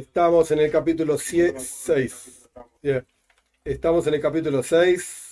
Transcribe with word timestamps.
Estamos 0.00 0.50
en 0.50 0.60
el 0.60 0.70
capítulo 0.70 1.18
6. 1.18 2.48
Estamos 3.62 4.06
en 4.06 4.14
el 4.14 4.20
capítulo 4.22 4.62
6, 4.62 5.30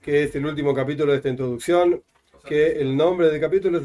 que 0.00 0.22
es 0.22 0.34
el 0.34 0.46
último 0.46 0.72
capítulo 0.72 1.12
de 1.12 1.18
esta 1.18 1.28
introducción, 1.28 2.02
que 2.42 2.80
el 2.80 2.96
nombre 2.96 3.28
del 3.28 3.38
capítulo 3.38 3.76
es 3.76 3.84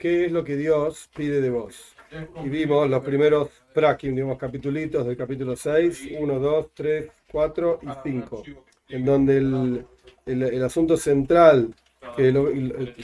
¿Qué 0.00 0.24
es 0.24 0.32
lo 0.32 0.42
que 0.42 0.56
Dios 0.56 1.10
pide 1.14 1.42
de 1.42 1.50
vos? 1.50 1.94
Y 2.42 2.48
vimos 2.48 2.88
los 2.88 3.04
primeros 3.04 3.50
prakim, 3.74 4.14
digamos, 4.14 4.38
capítulos 4.38 5.06
del 5.06 5.18
capítulo 5.18 5.54
6, 5.54 6.12
1, 6.18 6.38
2, 6.38 6.66
3, 6.72 7.10
4 7.30 7.80
y 7.82 7.88
5, 8.10 8.42
en 8.88 9.04
donde 9.04 9.36
el, 9.36 9.86
el, 10.24 10.64
asunto 10.64 10.96
central 10.96 11.74
que, 12.16 12.32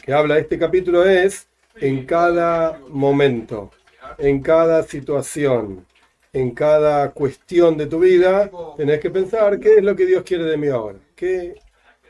que 0.02 0.12
habla 0.14 0.39
este 0.39 0.59
capítulo 0.59 1.04
es 1.04 1.46
en 1.75 2.07
cada 2.07 2.80
momento 2.89 3.71
en 4.20 4.42
cada 4.42 4.82
situación, 4.82 5.86
en 6.32 6.50
cada 6.52 7.10
cuestión 7.12 7.76
de 7.76 7.86
tu 7.86 8.00
vida, 8.00 8.50
tenés 8.76 9.00
que 9.00 9.10
pensar 9.10 9.58
qué 9.58 9.76
es 9.76 9.82
lo 9.82 9.96
que 9.96 10.06
Dios 10.06 10.22
quiere 10.22 10.44
de 10.44 10.56
mí 10.56 10.68
ahora. 10.68 10.98
¿Qué, 11.14 11.54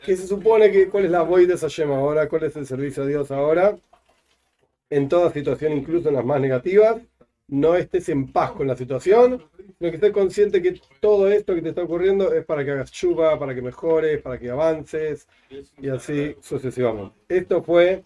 qué 0.04 0.16
se 0.16 0.26
supone 0.26 0.70
que 0.70 0.88
cuál 0.88 1.04
es 1.04 1.10
la 1.10 1.22
voy 1.22 1.46
de 1.46 1.56
Hashem 1.56 1.90
ahora? 1.90 2.28
¿Cuál 2.28 2.44
es 2.44 2.56
el 2.56 2.66
servicio 2.66 3.04
a 3.04 3.06
Dios 3.06 3.30
ahora? 3.30 3.76
En 4.90 5.08
toda 5.08 5.32
situación, 5.32 5.72
incluso 5.72 6.08
en 6.08 6.16
las 6.16 6.24
más 6.24 6.40
negativas, 6.40 7.00
no 7.48 7.74
estés 7.76 8.08
en 8.08 8.32
paz 8.32 8.52
con 8.52 8.66
la 8.66 8.76
situación, 8.76 9.42
sino 9.78 9.90
que 9.90 9.96
estés 9.96 10.12
consciente 10.12 10.62
que 10.62 10.80
todo 11.00 11.30
esto 11.30 11.54
que 11.54 11.62
te 11.62 11.70
está 11.70 11.82
ocurriendo 11.82 12.32
es 12.32 12.44
para 12.44 12.64
que 12.64 12.72
hagas 12.72 12.90
chuva, 12.90 13.38
para 13.38 13.54
que 13.54 13.62
mejores, 13.62 14.20
para 14.20 14.38
que 14.38 14.50
avances 14.50 15.26
y 15.80 15.88
así 15.88 16.36
sucesivamente. 16.40 17.16
Esto 17.28 17.62
fue 17.62 18.04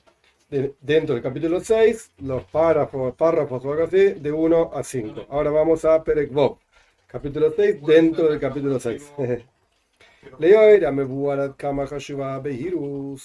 dentro 0.81 1.15
del 1.15 1.23
capítulo 1.23 1.61
6, 1.61 2.13
los 2.19 2.45
párrafos, 2.45 3.15
párrafos 3.15 3.65
o 3.65 3.73
algo 3.73 3.85
así, 3.85 4.15
de 4.15 4.33
1 4.33 4.71
a 4.75 4.83
5. 4.83 5.27
Ahora 5.29 5.51
vamos 5.51 5.85
a 5.85 6.03
Perek 6.03 6.33
Bob, 6.33 6.59
capítulo 7.07 7.53
6, 7.55 7.83
dentro 7.85 8.29
del 8.29 8.39
capítulo 8.39 8.79
6. 8.79 9.13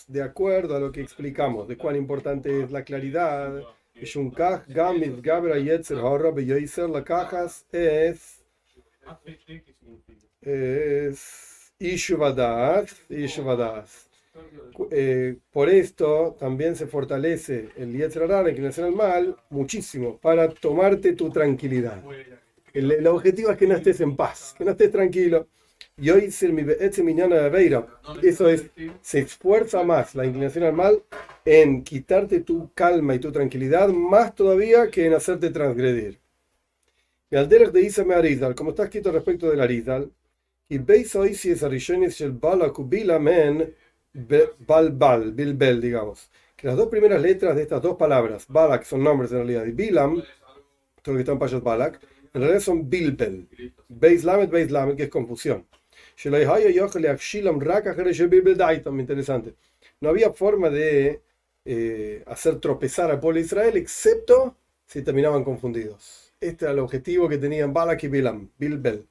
de 0.08 0.22
acuerdo 0.22 0.76
a 0.76 0.80
lo 0.80 0.92
que 0.92 1.02
explicamos, 1.02 1.68
de 1.68 1.78
cuán 1.78 1.96
importante 1.96 2.64
es 2.64 2.72
la 2.72 2.84
claridad. 2.84 3.62
Es 3.96 4.16
es 10.42 11.74
Ishuvadas, 11.80 12.96
Ishuvadas. 13.10 14.09
Eh, 14.92 15.38
por 15.52 15.70
esto 15.70 16.36
también 16.40 16.76
se 16.76 16.88
fortalece 16.88 17.70
el 17.76 17.92
Yetzirah, 17.94 18.44
la 18.44 18.50
inclinación 18.50 18.88
al 18.88 18.96
mal, 18.96 19.36
muchísimo, 19.50 20.18
para 20.18 20.50
tomarte 20.50 21.14
tu 21.14 21.30
tranquilidad. 21.30 22.02
El, 22.74 23.06
objetivo 23.08 23.52
es 23.52 23.58
que 23.58 23.68
no 23.68 23.76
estés 23.76 24.00
en 24.02 24.16
paz, 24.16 24.56
que 24.58 24.64
no 24.64 24.72
estés 24.72 24.92
tranquilo. 24.92 25.48
Y 25.98 26.10
hoy 26.12 26.32
eso 28.22 28.48
es, 28.48 28.66
se 29.02 29.20
esfuerza 29.20 29.84
más 29.84 30.16
la 30.16 30.26
inclinación 30.26 30.64
al 30.64 30.74
mal 30.74 31.04
en 31.44 31.84
quitarte 31.84 32.40
tu 32.42 32.72
calma 32.74 33.16
y 33.16 33.20
tu 33.20 33.32
tranquilidad, 33.32 33.90
más 33.90 34.34
todavía 34.34 34.90
que 34.90 35.06
en 35.06 35.14
hacerte 35.14 35.50
transgredir. 35.50 36.20
Y 37.32 37.36
al 37.36 37.50
de 37.50 37.82
Isame 37.82 38.16
Arizal, 38.16 38.56
como 38.56 38.72
está 38.72 38.84
escrito 38.84 39.12
respecto 39.12 39.50
del 39.50 39.62
Arizal, 39.62 40.12
y 40.68 40.78
veis 40.78 41.16
hoy 41.16 41.34
si 41.34 41.52
es 41.52 41.64
Arishonis 41.64 42.22
el 42.22 42.40
men 43.20 43.74
Balbal, 44.14 45.34
Bilbel, 45.34 45.82
digamos. 45.82 46.30
Que 46.56 46.68
las 46.68 46.76
dos 46.76 46.90
primeras 46.90 47.22
letras 47.22 47.56
de 47.56 47.62
estas 47.64 47.82
dos 47.82 47.96
palabras, 47.96 48.46
Balak 48.48 48.84
son 48.84 49.04
nombres 49.04 49.32
en 49.32 49.38
realidad, 49.38 49.66
y 49.66 49.72
Bilam, 49.72 50.22
todo 51.02 51.14
lo 51.14 51.18
que 51.18 51.22
está 51.22 51.32
en 51.32 51.40
Payas 51.40 51.64
Balak, 51.64 52.00
en 52.34 52.42
realidad 52.42 52.60
son 52.60 52.90
Bilbel. 52.90 53.48
Beis 53.88 54.24
Lamed, 54.24 54.50
Beis 54.50 54.72
Lamed, 54.72 54.96
que 54.96 55.04
es 55.04 55.10
confusión. 55.10 55.66
Interesante. 59.00 59.56
No 60.02 60.10
había 60.10 60.32
forma 60.34 60.70
de 60.70 61.22
eh, 61.66 62.24
hacer 62.28 62.60
tropezar 62.60 63.12
al 63.12 63.20
pueblo 63.20 63.40
de 63.40 63.46
Israel 63.46 63.78
excepto 63.78 64.56
si 64.86 65.02
terminaban 65.02 65.44
confundidos. 65.44 66.34
Este 66.40 66.66
era 66.66 66.74
el 66.74 66.80
objetivo 66.80 67.28
que 67.30 67.38
tenían 67.38 67.74
Balak 67.74 68.04
y 68.04 68.08
Bilam, 68.08 68.50
Bilbel. 68.58 69.09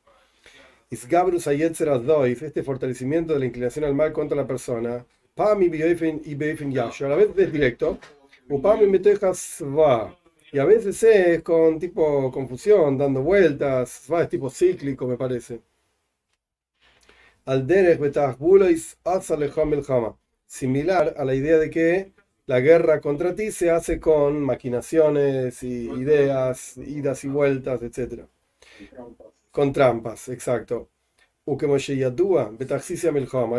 Isgabrus 0.91 1.47
este 1.47 2.63
fortalecimiento 2.63 3.35
de 3.35 3.41
la 3.41 3.47
inclinación 3.47 3.85
al 3.85 3.95
mal 3.95 4.13
contra 4.13 4.37
la 4.37 4.47
persona, 4.47 5.05
Pami 5.35 5.67
y 5.67 6.79
a 6.79 7.09
la 7.09 7.17
vez 7.17 7.29
es 7.37 7.53
directo, 7.53 7.99
Upami 8.49 8.87
y 10.51 10.59
a 10.59 10.65
veces 10.65 11.03
es 11.03 11.43
con 11.43 11.79
tipo 11.79 12.33
confusión, 12.33 12.97
dando 12.97 13.23
vueltas, 13.23 14.05
va, 14.11 14.23
es 14.23 14.31
tipo 14.31 14.49
cíclico, 14.49 15.07
me 15.07 15.17
parece. 15.19 15.61
Similar 20.47 21.15
a 21.19 21.25
la 21.25 21.35
idea 21.35 21.59
de 21.59 21.69
que 21.71 22.13
la 22.47 22.61
guerra 22.61 23.01
contra 23.01 23.35
ti 23.35 23.53
se 23.53 23.71
hace 23.71 24.01
con 24.01 24.41
maquinaciones 24.43 25.63
y 25.63 25.91
ideas, 25.91 26.79
idas 26.79 27.25
y 27.25 27.29
vueltas, 27.29 27.83
etc. 27.83 28.25
Con 29.59 29.73
trampas, 29.73 30.29
exacto. 30.29 30.77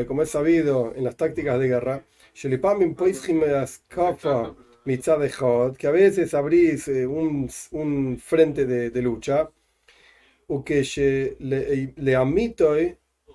Y 0.01 0.05
como 0.05 0.21
es 0.21 0.29
sabido 0.29 0.93
en 0.95 1.03
las 1.03 1.17
tácticas 1.17 1.59
de 1.59 1.67
guerra, 1.67 2.05
que 5.77 5.87
a 5.87 5.91
veces 5.91 6.33
abrís 6.33 6.87
eh, 6.87 7.05
un, 7.05 7.49
un 7.71 8.17
frente 8.17 8.65
de, 8.65 8.91
de 8.91 9.01
lucha, 9.01 9.49
o 10.47 10.63
que 10.63 10.83
le 11.97 12.15
amito 12.15 12.77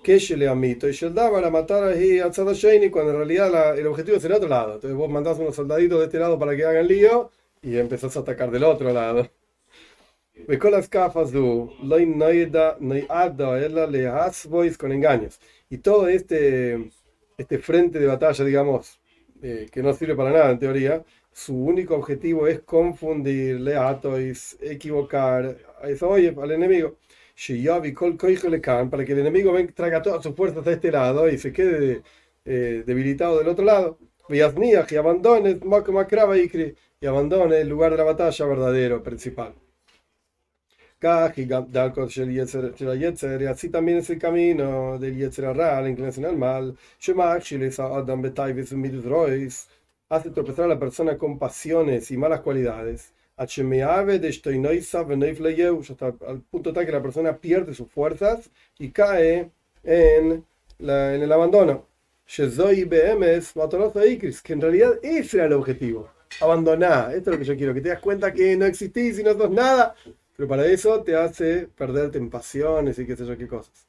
que 0.03 0.19
le 0.37 0.47
amito 0.47 0.89
y 0.89 0.93
daba 1.13 1.45
a 1.45 1.51
matar 1.51 1.83
ahí 1.83 2.19
a 2.19 2.31
Tzadasheni 2.31 2.89
cuando 2.89 3.11
en 3.11 3.17
realidad 3.17 3.77
el 3.77 3.87
objetivo 3.87 4.17
es 4.17 4.25
el 4.25 4.33
otro 4.33 4.49
lado. 4.49 4.75
Entonces 4.75 4.97
vos 4.97 5.09
mandás 5.09 5.37
unos 5.39 5.55
soldaditos 5.55 5.99
de 5.99 6.05
este 6.05 6.19
lado 6.19 6.39
para 6.39 6.55
que 6.55 6.65
hagan 6.65 6.87
lío 6.87 7.29
y 7.61 7.77
empezás 7.77 8.17
a 8.17 8.21
atacar 8.21 8.49
del 8.51 8.63
otro 8.63 8.91
lado 8.91 9.29
con 14.77 14.91
engaños. 14.91 15.39
Y 15.69 15.77
todo 15.79 16.07
este, 16.07 16.89
este 17.37 17.59
frente 17.59 17.99
de 17.99 18.07
batalla, 18.07 18.43
digamos, 18.45 18.99
eh, 19.41 19.67
que 19.71 19.81
no 19.81 19.93
sirve 19.93 20.15
para 20.15 20.31
nada 20.31 20.51
en 20.51 20.59
teoría, 20.59 21.03
su 21.31 21.55
único 21.55 21.95
objetivo 21.95 22.47
es 22.47 22.61
confundir, 22.61 23.59
leatois, 23.59 24.57
equivocar, 24.61 25.57
eso, 25.83 26.09
oye, 26.09 26.33
al 26.41 26.51
enemigo. 26.51 26.97
Para 28.89 29.05
que 29.05 29.13
el 29.13 29.19
enemigo 29.19 29.51
venga, 29.51 29.73
traiga 29.73 30.01
todas 30.01 30.23
sus 30.23 30.35
fuerzas 30.35 30.65
a 30.67 30.71
este 30.71 30.91
lado 30.91 31.29
y 31.29 31.37
se 31.37 31.51
quede 31.51 32.03
eh, 32.45 32.83
debilitado 32.85 33.39
del 33.39 33.47
otro 33.49 33.65
lado. 33.65 33.97
Y 34.29 34.39
y 37.01 37.05
abandone 37.07 37.61
el 37.61 37.69
lugar 37.69 37.91
de 37.91 37.97
la 37.97 38.03
batalla 38.03 38.45
verdadero, 38.45 39.03
principal 39.03 39.64
y 43.41 43.45
así 43.45 43.69
también 43.69 43.99
es 43.99 44.09
el 44.09 44.19
camino 44.19 44.97
del 44.99 45.15
Yetzer 45.17 45.55
la 45.55 45.87
inclinación 45.89 46.25
al 46.25 46.37
mal. 46.37 46.77
Hace 50.09 50.29
tropezar 50.29 50.65
a 50.65 50.67
la 50.67 50.79
persona 50.79 51.17
con 51.17 51.37
pasiones 51.39 52.11
y 52.11 52.17
malas 52.17 52.41
cualidades. 52.41 53.13
Hasta 53.37 53.61
al 56.27 56.41
punto 56.49 56.73
tal 56.73 56.85
que 56.85 56.91
la 56.91 57.01
persona 57.01 57.37
pierde 57.37 57.73
sus 57.73 57.89
fuerzas 57.89 58.49
y 58.79 58.89
cae 58.91 59.51
en, 59.83 60.45
la, 60.79 61.15
en 61.15 61.21
el 61.21 61.31
abandono. 61.31 61.85
Que 64.43 64.53
en 64.53 64.61
realidad 64.61 64.93
ese 65.03 65.37
era 65.37 65.45
el 65.45 65.53
objetivo. 65.53 66.09
Abandonar. 66.41 67.13
Esto 67.13 67.29
es 67.31 67.35
lo 67.35 67.39
que 67.39 67.45
yo 67.45 67.55
quiero, 67.57 67.73
que 67.73 67.81
te 67.81 67.89
das 67.89 67.99
cuenta 67.99 68.33
que 68.33 68.55
no 68.57 68.65
existís 68.65 69.19
y 69.19 69.23
no 69.23 69.33
sos 69.33 69.51
nada. 69.51 69.95
Pero 70.35 70.49
para 70.49 70.65
eso 70.65 71.01
te 71.01 71.15
hace 71.15 71.67
perderte 71.67 72.17
en 72.17 72.29
pasiones 72.29 72.99
y 72.99 73.05
qué 73.05 73.15
sé 73.15 73.25
yo 73.25 73.37
qué 73.37 73.47
cosas. 73.47 73.87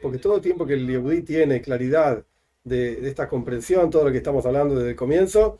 Porque 0.00 0.18
todo 0.18 0.40
tiempo 0.40 0.66
que 0.66 0.74
el 0.74 0.86
Yehudi 0.86 1.22
tiene 1.22 1.60
claridad 1.60 2.24
de, 2.64 2.96
de, 2.96 3.08
esta 3.08 3.28
comprensión, 3.28 3.90
todo 3.90 4.04
lo 4.04 4.10
que 4.10 4.18
estamos 4.18 4.44
hablando 4.46 4.74
desde 4.74 4.90
el 4.90 4.96
comienzo, 4.96 5.58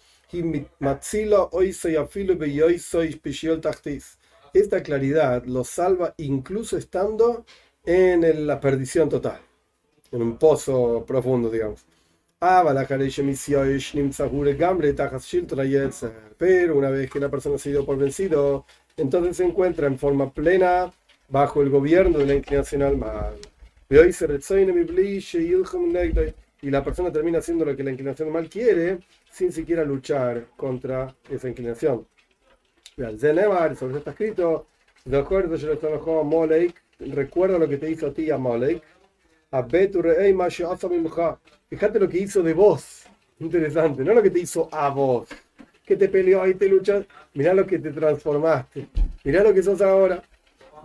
esta 4.52 4.82
claridad 4.82 5.44
lo 5.44 5.64
salva 5.64 6.14
incluso 6.16 6.76
estando 6.76 7.44
en 7.84 8.46
la 8.46 8.58
perdición 8.58 9.08
total, 9.08 9.40
en 10.10 10.22
un 10.22 10.38
pozo 10.38 11.04
profundo, 11.06 11.50
digamos. 11.50 11.86
Pero 16.36 16.76
una 16.76 16.90
vez 16.90 17.10
que 17.10 17.18
la 17.18 17.30
persona 17.30 17.56
ha 17.56 17.58
sido 17.58 17.86
por 17.86 17.96
vencido, 17.96 18.66
entonces 18.98 19.38
se 19.38 19.44
encuentra 19.46 19.86
en 19.86 19.98
forma 19.98 20.30
plena 20.30 20.92
bajo 21.30 21.62
el 21.62 21.70
gobierno 21.70 22.18
de 22.18 22.26
la 22.26 22.34
inclinación 22.34 22.82
al 22.82 22.98
mal. 22.98 23.36
Y 26.60 26.70
la 26.70 26.84
persona 26.84 27.10
termina 27.10 27.38
haciendo 27.38 27.64
lo 27.64 27.74
que 27.74 27.82
la 27.82 27.90
inclinación 27.92 28.28
al 28.28 28.34
mal 28.34 28.50
quiere 28.50 28.98
sin 29.30 29.50
siquiera 29.50 29.82
luchar 29.84 30.48
contra 30.56 31.14
esa 31.30 31.48
inclinación. 31.48 32.06
Sobre 33.76 33.92
eso 33.92 33.98
está 33.98 34.10
escrito, 34.10 34.66
recuerda 36.98 37.58
lo 37.58 37.68
que 37.68 37.78
te 37.78 37.90
hizo 37.90 38.06
a 38.08 38.12
ti, 38.12 38.30
a 38.30 38.36
Molek. 38.38 38.82
Fíjate 41.69 42.00
lo 42.00 42.08
que 42.08 42.19
hizo 42.19 42.43
de 42.43 42.52
vos. 42.52 43.06
Interesante, 43.38 44.02
no 44.04 44.14
lo 44.14 44.22
que 44.22 44.31
te 44.31 44.40
hizo 44.40 44.69
a 44.72 44.88
vos. 44.88 45.28
Que 45.84 45.96
te 45.96 46.08
peleó 46.08 46.46
y 46.46 46.54
te 46.54 46.69
luchas. 46.69 47.06
Mirá 47.34 47.54
lo 47.54 47.66
que 47.66 47.78
te 47.78 47.93
transformaste. 47.93 48.88
Mirá 49.25 49.43
lo 49.43 49.54
que 49.54 49.62
sos 49.62 49.81
ahora. 49.81 50.22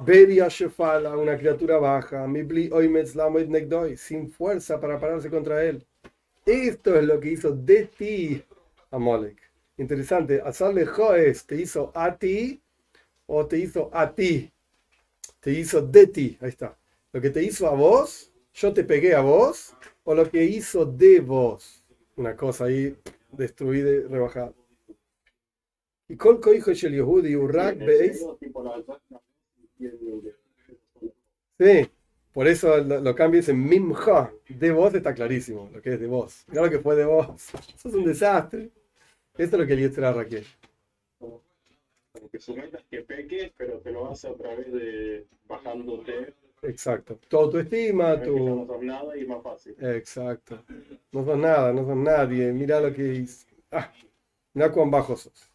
Beria 0.05 0.47
Shefala, 0.47 1.15
una 1.15 1.37
criatura 1.37 1.77
baja, 1.77 2.27
sin 3.97 4.31
fuerza 4.31 4.79
para 4.79 4.99
pararse 4.99 5.29
contra 5.29 5.63
él. 5.63 5.85
Esto 6.45 6.95
es 6.95 7.03
lo 7.03 7.19
que 7.19 7.29
hizo 7.29 7.51
de 7.51 7.85
ti 7.85 8.43
Amalek. 8.89 9.37
Interesante, 9.77 10.41
Azarle 10.43 10.85
Joes 10.85 11.45
te 11.45 11.55
hizo 11.55 11.91
a 11.95 12.15
ti 12.15 12.61
o 13.27 13.45
te 13.45 13.57
hizo 13.57 13.89
a 13.93 14.11
ti. 14.11 14.51
Te 15.39 15.51
hizo 15.51 15.81
de 15.81 16.07
ti, 16.07 16.37
ahí 16.41 16.49
está. 16.49 16.77
Lo 17.13 17.21
que 17.21 17.29
te 17.29 17.43
hizo 17.43 17.67
a 17.67 17.75
vos, 17.75 18.30
yo 18.53 18.73
te 18.73 18.83
pegué 18.83 19.15
a 19.15 19.21
vos, 19.21 19.75
o 20.03 20.15
lo 20.15 20.29
que 20.29 20.43
hizo 20.43 20.85
de 20.85 21.19
vos. 21.19 21.83
Una 22.15 22.35
cosa 22.35 22.65
ahí 22.65 22.95
destruida 23.31 23.89
y 23.89 23.99
rebajada. 24.01 24.53
Y 26.07 26.17
colco 26.17 26.53
hijo 26.53 26.71
de 26.71 26.75
Yehudi, 26.75 27.35
Urak, 27.35 27.77
veis. 27.79 28.25
Sí, 31.57 31.89
por 32.33 32.47
eso 32.47 32.77
lo, 32.79 32.99
lo 32.99 33.15
cambies 33.15 33.49
en 33.49 33.63
Mimja. 33.63 34.33
De 34.49 34.71
vos 34.71 34.93
está 34.93 35.13
clarísimo 35.13 35.69
lo 35.73 35.81
que 35.81 35.93
es 35.93 35.99
de 35.99 36.07
vos. 36.07 36.43
Claro 36.49 36.69
que 36.69 36.79
fue 36.79 36.95
de 36.95 37.05
vos. 37.05 37.27
Eso 37.75 37.89
es 37.89 37.95
un 37.95 38.05
desastre. 38.05 38.71
Esto 39.37 39.55
es 39.55 39.61
lo 39.61 39.65
que 39.65 39.73
el 39.73 39.79
Yetzirah 39.79 40.25
quiere. 40.25 40.45
Que 42.31 42.39
sometas 42.39 42.83
que 42.89 43.01
peques, 43.01 43.51
pero 43.57 43.79
te 43.79 43.91
lo 43.91 44.09
hace 44.09 44.27
a 44.27 44.35
través 44.35 44.71
de 44.71 45.25
bajándote. 45.47 46.33
Exacto. 46.61 47.19
Tu 47.27 47.37
autoestima, 47.37 48.21
tu. 48.21 48.37
No 48.37 48.65
sos 48.67 48.83
nada 48.83 49.17
y 49.17 49.21
es 49.21 49.27
más 49.27 49.41
fácil. 49.41 49.75
Exacto. 49.79 50.63
No 51.11 51.25
sos 51.25 51.37
nada, 51.37 51.73
no 51.73 51.85
sos 51.85 51.97
nadie. 51.97 52.51
Mira 52.53 52.79
lo 52.79 52.93
que 52.93 53.15
hice. 53.15 53.47
Ah, 53.71 53.91
mira 54.53 54.71
cuán 54.71 54.91
bajo 54.91 55.15
sos. 55.15 55.51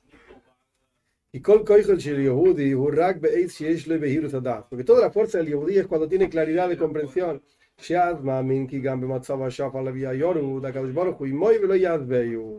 Y 1.33 1.41
Kol 1.41 1.65
Koichel 1.65 1.99
Shel 1.99 2.23
Yehudi, 2.23 2.75
Hurak 2.75 3.21
Be'ez 3.21 3.53
Sheesh 3.53 3.87
Le 3.87 3.99
Behirut 3.99 4.35
Adat. 4.35 4.69
Porque 4.69 4.85
toda 4.85 5.03
la 5.03 5.11
fuerza 5.11 5.39
del 5.39 5.49
Yehudi 5.49 5.79
es 5.79 5.87
cuando 5.87 6.09
tiene 6.09 6.29
claridad 6.29 6.69
de 6.69 6.79
comprensión. 6.79 7.43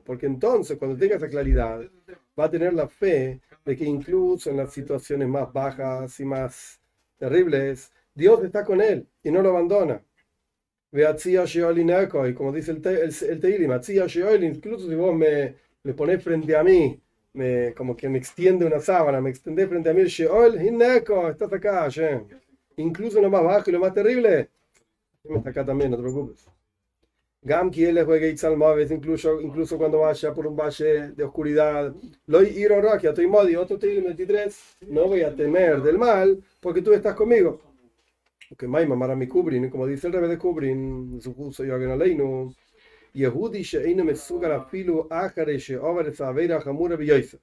Porque 0.05 0.25
entonces, 0.27 0.77
cuando 0.77 0.97
tenga 0.97 1.15
esa 1.15 1.27
claridad, 1.27 1.81
va 2.39 2.45
a 2.45 2.51
tener 2.51 2.73
la 2.73 2.87
fe 2.87 3.41
de 3.65 3.75
que 3.75 3.83
incluso 3.83 4.51
en 4.51 4.57
las 4.57 4.71
situaciones 4.71 5.27
más 5.27 5.51
bajas 5.51 6.19
y 6.19 6.25
más 6.25 6.79
terribles, 7.17 7.91
Dios 8.17 8.43
está 8.43 8.65
con 8.65 8.81
él 8.81 9.07
y 9.23 9.29
no 9.29 9.43
lo 9.43 9.49
abandona. 9.49 10.03
Y 10.91 12.33
como 12.33 12.51
dice 12.51 12.71
el, 12.71 12.87
el, 12.87 13.39
Teilim, 13.39 13.71
incluso 14.43 14.89
si 14.89 14.95
vos 14.95 15.15
me 15.15 15.53
le 15.83 15.93
pones 15.93 16.23
frente 16.23 16.55
a 16.55 16.63
mí, 16.63 16.99
me, 17.33 17.75
como 17.75 17.95
que 17.95 18.09
me 18.09 18.17
extiende 18.17 18.65
una 18.65 18.79
sábana, 18.79 19.21
me 19.21 19.29
extende 19.29 19.67
frente 19.67 19.91
a 19.91 19.93
mí, 19.93 20.03
Sheol, 20.05 20.57
estás 21.29 21.53
acá, 21.53 21.87
Incluso 22.77 23.21
lo 23.21 23.29
más 23.29 23.43
bajo 23.43 23.69
y 23.69 23.73
lo 23.73 23.79
más 23.79 23.93
terrible, 23.93 24.49
está 25.23 25.51
acá 25.51 25.63
también, 25.63 25.91
no 25.91 25.97
te 25.97 26.03
preocupes. 26.03 26.47
Gam 27.43 27.71
él 27.75 28.03
juegue 28.03 28.35
incluso, 28.89 29.39
incluso 29.41 29.77
cuando 29.77 29.99
vaya 29.99 30.33
por 30.33 30.47
un 30.47 30.55
valle 30.55 31.11
de 31.11 31.23
oscuridad. 31.23 31.93
Loy 32.25 32.47
iro 32.57 32.81
rakia, 32.81 33.09
estoy 33.09 33.27
modi, 33.27 33.55
otro 33.55 33.77
23. 33.77 34.77
No 34.87 35.05
voy 35.05 35.21
a 35.21 35.35
temer 35.35 35.83
del 35.83 35.99
mal 35.99 36.43
porque 36.59 36.81
tú 36.81 36.93
estás 36.93 37.13
conmigo. 37.13 37.66
Porque 38.49 38.67
Maima 38.67 38.95
Mara 38.95 39.15
mi 39.15 39.27
Kubrin, 39.27 39.69
como 39.69 39.85
dice 39.87 40.07
el 40.07 40.13
rebe 40.13 40.27
de 40.29 40.37
Kubrin, 40.37 41.19
su 41.19 41.35
curso 41.35 41.65
Yogan 41.65 41.91
Aleinu. 41.91 42.53
Yehudi 43.13 43.63
she'eino 43.63 44.03
mesugar 44.03 44.51
afilu 44.51 45.07
achare 45.09 45.57
she'over 45.57 46.13
zavera 46.13 46.61
hamura 46.61 46.95
biyoisa. 46.95 47.37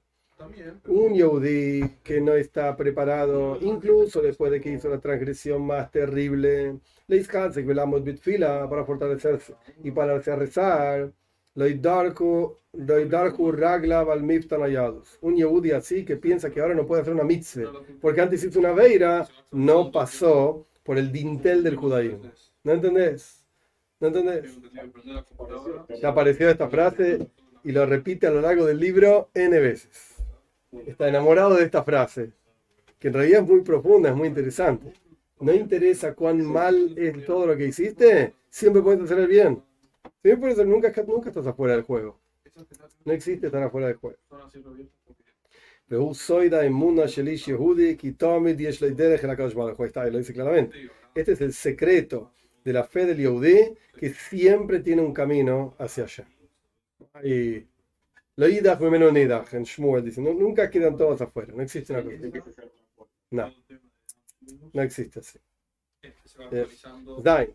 Un 0.87 1.13
Yehudi 1.13 1.99
que 2.03 2.19
no 2.21 2.33
está 2.33 2.75
preparado, 2.75 3.57
incluso 3.61 4.21
después 4.21 4.51
de 4.51 4.59
que 4.59 4.71
hizo 4.71 4.89
la 4.89 4.99
transgresión 4.99 5.65
más 5.65 5.91
terrible, 5.91 6.79
le 7.07 7.17
descansa 7.17 7.61
que 7.61 7.67
velamos 7.67 8.03
bitfila 8.03 8.69
para 8.69 8.83
fortalecerse 8.83 9.55
y 9.83 9.91
para 9.91 10.15
hacer 10.15 10.39
rezar. 10.39 11.11
Un 15.21 15.35
Yehudi 15.37 15.71
así 15.71 16.03
que 16.03 16.17
piensa 16.17 16.49
que 16.49 16.59
ahora 16.59 16.75
no 16.75 16.85
puede 16.85 17.01
hacer 17.01 17.13
una 17.13 17.23
mitzvah, 17.23 17.71
porque 18.01 18.19
antes 18.21 18.43
hizo 18.43 18.59
una 18.59 18.73
veira, 18.73 19.25
no 19.51 19.89
pasó 19.89 20.67
por 20.85 20.97
el 20.97 21.11
dintel 21.11 21.63
del 21.63 21.75
judaísmo. 21.75 22.31
¿No 22.63 22.71
entendés? 22.71 23.45
¿No 23.99 24.07
entendés? 24.07 24.57
Ya 26.01 26.09
apareció 26.09 26.49
esta 26.49 26.69
frase 26.69 27.27
y 27.65 27.73
lo 27.73 27.85
repite 27.85 28.27
a 28.27 28.31
lo 28.31 28.39
largo 28.39 28.65
del 28.65 28.79
libro 28.79 29.29
N 29.33 29.59
veces 29.59 30.15
está 30.85 31.07
enamorado 31.07 31.55
de 31.55 31.63
esta 31.63 31.83
frase, 31.83 32.31
que 32.99 33.07
en 33.07 33.13
realidad 33.13 33.41
es 33.41 33.47
muy 33.47 33.61
profunda, 33.61 34.09
es 34.09 34.15
muy 34.15 34.27
interesante. 34.27 34.93
No 35.39 35.53
interesa 35.53 36.13
cuán 36.13 36.43
mal 36.43 36.97
es 36.97 37.25
todo 37.25 37.45
lo 37.47 37.57
que 37.57 37.67
hiciste, 37.67 38.33
siempre 38.49 38.81
puedes 38.81 39.01
hacer 39.01 39.19
el 39.19 39.27
bien. 39.27 39.63
Siempre 40.21 40.37
puedes 40.37 40.55
hacer, 40.55 40.67
nunca, 40.67 40.93
nunca 41.07 41.29
estás 41.29 41.47
afuera 41.47 41.75
del 41.75 41.83
juego. 41.83 42.19
No 43.03 43.13
existe 43.13 43.47
estar 43.47 43.61
afuera 43.61 43.87
del 43.87 43.97
juego. 43.97 44.17
Está, 49.85 50.05
lo 50.05 50.17
dice 50.17 50.33
claramente. 50.33 50.89
Este 51.13 51.33
es 51.33 51.41
el 51.41 51.53
secreto 51.53 52.31
de 52.63 52.73
la 52.73 52.83
fe 52.83 53.05
del 53.05 53.17
Yehudi, 53.17 53.75
que 53.97 54.09
siempre 54.13 54.79
tiene 54.79 55.01
un 55.01 55.13
camino 55.13 55.75
hacia 55.77 56.05
allá. 56.05 56.27
Y 57.23 57.65
lo 58.37 58.47
idach 58.49 59.53
en 59.53 59.63
Shmuel 59.63 60.03
dice, 60.03 60.21
nunca 60.21 60.69
quedan 60.69 60.97
todos 60.97 61.21
afuera, 61.21 61.53
no 61.55 61.61
existe 61.61 61.93
una 61.93 62.03
cosa. 62.03 62.63
No, 63.31 63.53
no 64.73 64.81
existe 64.81 65.19
así. 65.19 65.39
Zain, 67.23 67.53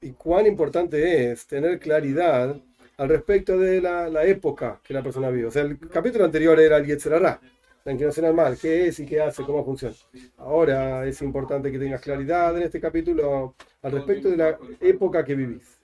Y 0.00 0.12
cuán 0.12 0.46
importante 0.46 1.30
es 1.30 1.46
tener 1.46 1.78
claridad 1.78 2.56
al 2.96 3.08
respecto 3.08 3.58
de 3.58 3.80
la, 3.80 4.08
la 4.08 4.24
época 4.24 4.80
que 4.82 4.94
la 4.94 5.02
persona 5.02 5.30
vive. 5.30 5.46
O 5.48 5.50
sea, 5.50 5.62
el 5.62 5.78
capítulo 5.78 6.24
anterior 6.24 6.58
era 6.60 6.76
el 6.76 6.86
Yetzerará 6.86 7.40
la 7.84 7.92
inclinación 7.92 8.26
al 8.26 8.34
mal, 8.34 8.58
qué 8.58 8.88
es 8.88 9.00
y 9.00 9.06
qué 9.06 9.20
hace, 9.20 9.42
cómo 9.42 9.64
funciona. 9.64 9.94
Ahora 10.36 11.06
es 11.06 11.22
importante 11.22 11.72
que 11.72 11.78
tengas 11.78 12.00
claridad 12.00 12.56
en 12.56 12.64
este 12.64 12.80
capítulo 12.80 13.54
al 13.82 13.92
respecto 13.92 14.28
de 14.28 14.36
la 14.36 14.58
época 14.80 15.24
que 15.24 15.34
vivís. 15.34 15.78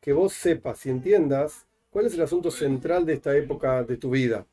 Que 0.00 0.12
vos 0.14 0.32
sepas 0.32 0.86
y 0.86 0.90
entiendas 0.90 1.66
cuál 1.90 2.06
es 2.06 2.14
el 2.14 2.22
asunto 2.22 2.50
central 2.50 3.04
de 3.04 3.14
esta 3.14 3.36
época 3.36 3.82
de 3.82 3.96
tu 3.96 4.10
vida. 4.10 4.46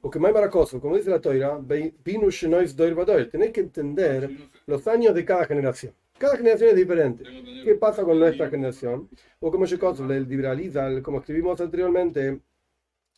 Porque 0.00 0.18
más 0.18 0.32
maracoso, 0.32 0.80
como 0.80 0.96
dice 0.96 1.10
la 1.10 1.20
toira, 1.20 1.58
tenés 1.66 3.52
que 3.52 3.60
entender 3.60 4.30
los 4.66 4.86
años 4.86 5.14
de 5.14 5.24
cada 5.24 5.46
generación. 5.46 5.94
Cada 6.18 6.36
generación 6.36 6.70
es 6.70 6.76
diferente. 6.76 7.24
¿Qué 7.64 7.74
pasa 7.74 8.04
con 8.04 8.18
nuestra 8.18 8.48
generación? 8.48 9.08
O 9.40 9.50
como 9.50 9.64
yo 9.64 9.76
el 10.10 10.28
liberaliza, 10.28 11.02
como 11.02 11.18
escribimos 11.18 11.60
anteriormente, 11.60 12.40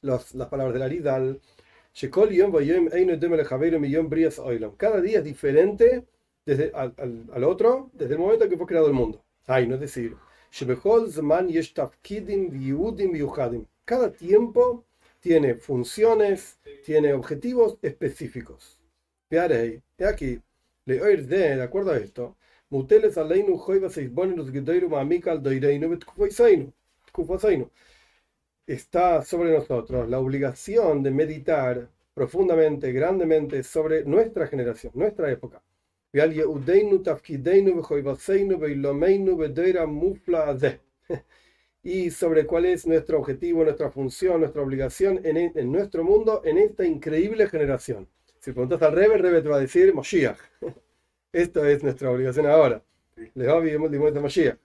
las, 0.01 0.35
las 0.35 0.49
palabras 0.49 0.75
de 0.75 0.81
la 0.81 0.89
Ridal. 0.89 1.41
Cada 4.77 5.01
día 5.01 5.19
es 5.19 5.25
diferente 5.25 6.07
desde, 6.45 6.71
al, 6.75 6.95
al, 7.33 7.45
otro 7.45 7.91
desde 7.93 8.15
el 8.15 8.21
momento 8.21 8.45
en 8.45 8.51
que 8.51 8.57
fue 8.57 8.67
creado 8.67 8.87
el 8.87 8.93
mundo. 8.93 9.25
Ay, 9.47 9.67
no 9.67 9.75
es 9.75 9.81
decir, 9.81 10.17
cada 13.85 14.11
tiempo 14.11 14.85
tiene 15.21 15.55
funciones, 15.57 16.59
tiene 16.83 17.13
objetivos 17.13 17.77
específicos. 17.83 18.79
He 19.29 19.39
aquí, 20.07 20.41
de 20.87 21.63
acuerdo 21.63 21.93
a 21.93 21.99
esto, 21.99 22.37
está 28.67 29.23
sobre 29.23 29.53
nosotros 29.53 30.09
la 30.09 30.19
obligación 30.19 31.03
de 31.03 31.11
meditar 31.11 31.91
profundamente, 32.15 32.93
grandemente 32.93 33.63
sobre 33.63 34.05
nuestra 34.05 34.47
generación, 34.47 34.93
nuestra 34.95 35.31
época. 35.31 35.63
Y 41.83 42.11
sobre 42.11 42.47
cuál 42.47 42.65
es 42.65 42.85
nuestro 42.85 43.19
objetivo, 43.19 43.63
nuestra 43.63 43.91
función, 43.91 44.41
nuestra 44.41 44.61
obligación 44.61 45.21
en, 45.25 45.37
en 45.37 45.71
nuestro 45.71 46.03
mundo, 46.03 46.43
en 46.45 46.59
esta 46.59 46.85
increíble 46.85 47.49
generación. 47.49 48.09
Si 48.41 48.51
preguntas 48.51 48.83
al 48.83 48.93
Rebe, 48.93 49.15
el 49.15 49.21
Rebe 49.21 49.43
te 49.43 49.49
va 49.49 49.57
a 49.59 49.61
decir 49.61 49.95
Moshiach. 49.95 50.39
Esto 51.33 51.65
es 51.65 51.85
nuestra 51.85 52.11
obligación 52.11 52.47
ahora. 52.47 52.83
Les 53.35 53.47
va 53.47 53.59
a 53.59 54.21
Mashiach. 54.21 54.59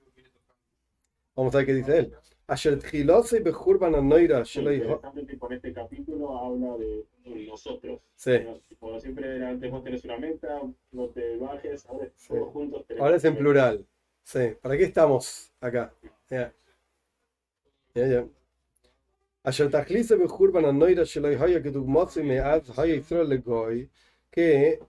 Vamos 1.36 1.54
a 1.54 1.58
ver 1.60 1.68
qué 1.68 1.74
dice 1.74 1.98
él. 1.98 2.14
Ayer 2.54 2.78
tjilose 2.80 3.40
bejurban 3.40 3.96
anoira 3.96 4.44
interesante 4.44 5.38
con 5.38 5.54
este 5.54 5.72
capítulo 5.72 6.38
habla 6.38 6.76
de 6.78 7.06
nosotros. 7.48 8.02
Sí. 8.14 8.32
Como 8.78 9.00
siempre, 9.00 9.38
era, 9.38 9.50
antes 9.52 9.72
vos 9.72 9.82
tenés 9.86 10.04
una 10.04 10.18
meta, 10.18 10.62
no 10.92 11.08
te 11.08 11.38
bajes, 11.38 11.86
ahora 11.86 12.08
Sí. 12.18 12.28
todos 12.28 12.52
juntos 12.52 12.86
tenemos 12.88 13.06
Ahora 13.06 13.18
es 13.18 13.24
en 13.24 13.38
plural. 13.38 13.86
Sí. 14.24 14.40
¿Para 14.62 14.78
qué 14.78 14.84
estamos 14.84 15.54
acá? 15.62 15.94
Ya. 16.30 16.54
Ya, 17.96 18.06
bejurban 20.18 20.66
anoira 20.66 21.06
que 21.62 21.72
legoy, 23.26 23.90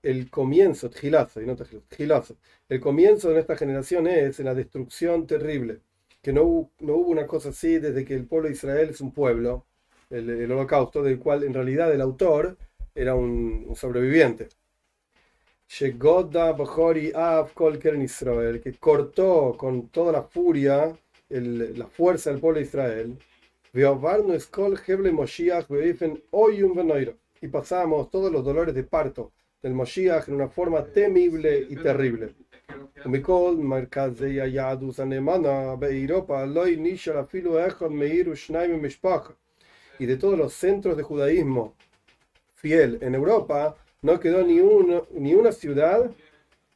el 0.02 0.30
comienzo, 0.30 0.90
tjilazo, 0.90 1.40
y 1.40 1.46
no 1.46 1.54
tjilazo, 1.88 2.36
el 2.68 2.80
comienzo 2.80 3.28
de 3.28 3.34
nuestra 3.34 3.56
generación 3.56 4.06
es 4.08 4.40
la 4.40 4.54
destrucción 4.54 5.26
terrible, 5.26 5.80
que 6.22 6.32
no 6.32 6.70
no 6.80 6.94
hubo 6.94 7.10
una 7.10 7.26
cosa 7.26 7.50
así 7.50 7.78
desde 7.78 8.04
que 8.04 8.14
el 8.14 8.26
pueblo 8.26 8.48
de 8.48 8.54
Israel 8.54 8.90
es 8.90 9.00
un 9.00 9.12
pueblo, 9.12 9.66
el, 10.10 10.30
el 10.30 10.52
holocausto, 10.52 11.02
del 11.02 11.18
cual 11.18 11.44
en 11.44 11.54
realidad 11.54 11.92
el 11.94 12.00
autor 12.00 12.56
era 12.94 13.14
un, 13.14 13.64
un 13.68 13.76
sobreviviente. 13.76 14.48
Shegoda 15.68 16.52
Bajori 16.52 17.10
Av 17.14 17.52
Kol 17.52 17.78
Keren 17.80 18.02
Israel, 18.02 18.60
que 18.60 18.74
cortó 18.74 19.56
con 19.58 19.88
toda 19.88 20.12
la 20.12 20.22
furia 20.22 20.96
el- 21.28 21.76
la 21.78 21.86
fuerza 21.88 22.30
del 22.30 22.38
pueblo 22.38 22.60
de 22.60 22.66
Israel. 22.66 23.18
Y 27.40 27.48
pasamos 27.48 28.10
todos 28.10 28.30
los 28.32 28.44
dolores 28.44 28.74
de 28.74 28.84
parto 28.84 29.32
del 29.62 29.74
Mashiach 29.74 30.28
en 30.28 30.34
una 30.34 30.48
forma 30.48 30.84
temible 30.84 31.66
y 31.68 31.76
terrible. 31.76 32.34
Y 39.98 40.06
de 40.06 40.16
todos 40.16 40.38
los 40.38 40.52
centros 40.52 40.96
de 40.96 41.02
judaísmo 41.02 41.74
fiel 42.54 42.98
en 43.00 43.14
Europa, 43.14 43.76
no 44.02 44.18
quedó 44.18 44.44
ni, 44.44 44.60
uno, 44.60 45.06
ni 45.12 45.34
una 45.34 45.52
ciudad, 45.52 46.10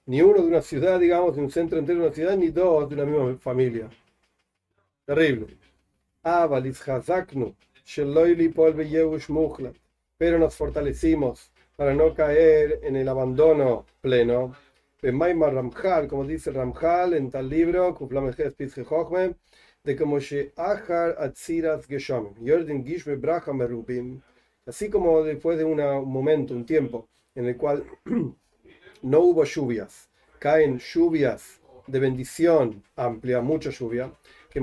ni 0.07 0.23
uno 0.23 0.43
de 0.43 0.47
una 0.47 0.62
ciudad, 0.62 1.00
digamos, 1.00 1.35
de 1.35 1.43
un 1.43 1.50
centro 1.50 1.78
entero 1.78 2.00
de 2.00 2.07
una 2.07 2.14
ciudad, 2.14 2.37
ni 2.37 2.49
dos 2.49 2.88
de 2.88 2.95
una 2.95 3.05
misma 3.05 3.38
familia. 3.38 3.88
Terrible. 5.05 5.57
Pero 10.19 10.38
nos 10.38 10.55
fortalecimos 10.57 11.52
para 11.76 11.95
no 11.95 12.14
caer 12.14 12.80
en 12.83 12.97
el 12.97 13.09
abandono 13.09 13.87
pleno. 14.00 14.54
Bemaimar 15.02 15.54
Ramjal, 15.54 16.09
como 16.09 16.25
dice 16.25 16.50
Ramjal 16.50 17.14
en 17.14 17.30
tal 17.30 17.49
libro, 17.49 17.95
de 19.85 19.97
como 19.97 20.18
así 24.66 24.90
como 24.90 25.23
después 25.23 25.59
de 25.59 25.64
una- 25.64 25.99
un 26.00 26.11
momento, 26.12 26.54
un 26.54 26.66
tiempo, 26.66 27.09
en 27.35 27.47
el 27.47 27.56
cual 27.56 27.85
no 29.02 29.21
hubo 29.21 29.45
lluvias, 29.45 30.09
caen 30.38 30.78
lluvias 30.78 31.61
de 31.87 31.99
bendición 32.00 32.83
amplia, 32.97 33.40
mucha 33.40 33.71
lluvia, 33.71 34.12
que 34.50 34.61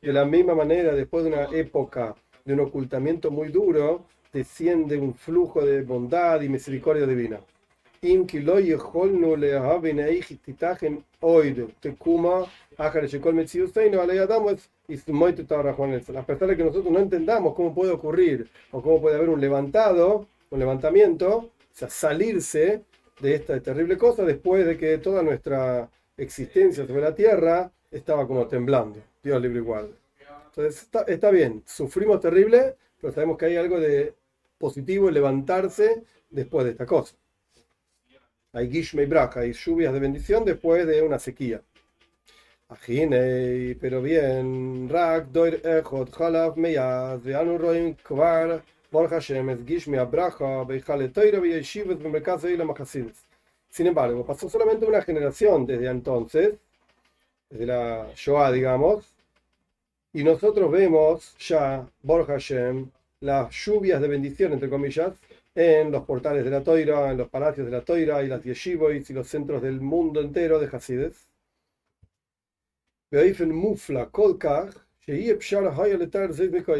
de 0.00 0.12
la 0.12 0.24
misma 0.24 0.54
manera, 0.54 0.94
después 0.94 1.24
de 1.24 1.30
una 1.30 1.44
época 1.56 2.14
de 2.48 2.54
un 2.54 2.60
ocultamiento 2.60 3.30
muy 3.30 3.48
duro, 3.48 4.06
desciende 4.32 4.96
un 4.96 5.12
flujo 5.12 5.60
de 5.60 5.82
bondad 5.82 6.40
y 6.40 6.48
misericordia 6.48 7.06
divina. 7.06 7.40
A 16.16 16.24
pesar 16.24 16.48
de 16.48 16.56
que 16.56 16.64
nosotros 16.64 16.90
no 16.90 17.00
entendamos 17.00 17.54
cómo 17.54 17.74
puede 17.74 17.92
ocurrir 17.92 18.48
o 18.70 18.80
cómo 18.80 19.02
puede 19.02 19.16
haber 19.16 19.28
un 19.28 19.42
levantado, 19.42 20.26
un 20.48 20.58
levantamiento, 20.58 21.36
o 21.36 21.50
sea, 21.70 21.90
salirse 21.90 22.82
de 23.20 23.34
esta 23.34 23.60
terrible 23.60 23.98
cosa 23.98 24.24
después 24.24 24.64
de 24.64 24.78
que 24.78 24.96
toda 24.96 25.22
nuestra 25.22 25.90
existencia 26.16 26.86
sobre 26.86 27.02
la 27.02 27.14
tierra 27.14 27.70
estaba 27.90 28.26
como 28.26 28.46
temblando. 28.46 29.00
Dios 29.22 29.42
libre 29.42 29.58
igual. 29.58 29.90
Entonces 30.58 30.82
está, 30.82 31.02
está 31.02 31.30
bien, 31.30 31.62
sufrimos 31.66 32.20
terrible, 32.20 32.74
pero 33.00 33.12
sabemos 33.12 33.38
que 33.38 33.46
hay 33.46 33.54
algo 33.54 33.78
de 33.78 34.12
positivo 34.58 35.08
levantarse 35.08 36.02
después 36.30 36.64
de 36.64 36.72
esta 36.72 36.84
cosa. 36.84 37.14
Hay 38.52 38.68
Gishme 38.68 39.04
y 39.04 39.06
Braja, 39.06 39.38
hay 39.38 39.52
lluvias 39.52 39.92
de 39.92 40.00
bendición 40.00 40.44
después 40.44 40.84
de 40.84 41.00
una 41.00 41.20
sequía. 41.20 41.62
Ajine, 42.70 43.76
pero 43.80 44.02
bien, 44.02 44.88
Rak, 44.88 45.28
Doir, 45.28 45.62
Echot, 45.64 46.20
Halav, 46.20 46.56
Meyaz, 46.56 47.22
Roim, 47.22 47.94
Kvar, 47.94 48.60
Bor 48.90 49.08
Hashem, 49.08 49.50
es 49.50 49.64
Gishme, 49.64 49.98
Abraja, 49.98 50.64
Beijale 50.64 51.10
Toira, 51.10 51.38
Yeshivet, 51.38 52.02
Bemerkaz, 52.02 52.42
Eilam, 52.42 52.74
Hasides. 52.76 53.28
Sin 53.70 53.86
embargo, 53.86 54.26
pasó 54.26 54.48
solamente 54.48 54.86
una 54.86 55.02
generación 55.02 55.66
desde 55.66 55.86
entonces, 55.86 56.54
desde 57.48 57.64
la 57.64 58.08
Shoah, 58.16 58.50
digamos, 58.50 59.14
y 60.18 60.24
nosotros 60.24 60.68
vemos 60.72 61.36
ya, 61.38 61.88
Borja 62.02 62.32
Hashem, 62.32 62.90
las 63.20 63.54
lluvias 63.54 64.00
de 64.00 64.08
bendición, 64.08 64.52
entre 64.52 64.68
comillas, 64.68 65.14
en 65.54 65.92
los 65.92 66.04
portales 66.06 66.44
de 66.44 66.50
la 66.50 66.60
Toira, 66.60 67.12
en 67.12 67.18
los 67.18 67.28
palacios 67.28 67.66
de 67.66 67.70
la 67.70 67.82
Toira 67.82 68.20
y 68.24 68.26
las 68.26 68.42
yeshivois 68.42 69.08
y 69.08 69.12
los 69.12 69.28
centros 69.28 69.62
del 69.62 69.80
mundo 69.80 70.20
entero 70.20 70.58
de 70.58 70.66
Hasides. 70.66 71.28
Mufla 73.46 74.10
De 75.06 75.38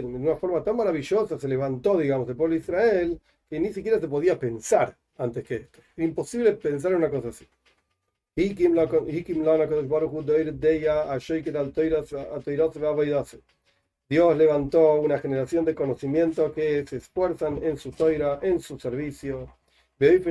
una 0.03 0.37
forma 0.37 0.65
tan 0.65 0.77
maravillosa 0.77 1.39
se 1.39 1.47
levantó, 1.47 1.97
digamos, 1.97 2.29
el 2.29 2.35
pueblo 2.35 2.55
de 2.57 2.61
Israel 2.61 3.21
que 3.49 3.61
ni 3.61 3.73
siquiera 3.73 4.01
se 4.01 4.09
podía 4.09 4.37
pensar 4.37 4.97
antes 5.17 5.45
que 5.45 5.55
esto. 5.55 5.79
Imposible 5.97 6.55
pensar 6.55 6.93
una 6.93 7.09
cosa 7.09 7.29
así. 7.29 7.47
Dios 14.09 14.37
levantó 14.37 14.95
una 15.01 15.19
generación 15.19 15.65
de 15.65 15.75
conocimiento 15.75 16.53
que 16.53 16.87
se 16.87 16.99
esfuerzan 16.99 17.61
en 17.65 17.77
su 17.77 17.91
toira, 17.91 18.39
en 18.41 18.61
su 18.61 18.79
servicio. 18.79 19.57
De 19.99 20.23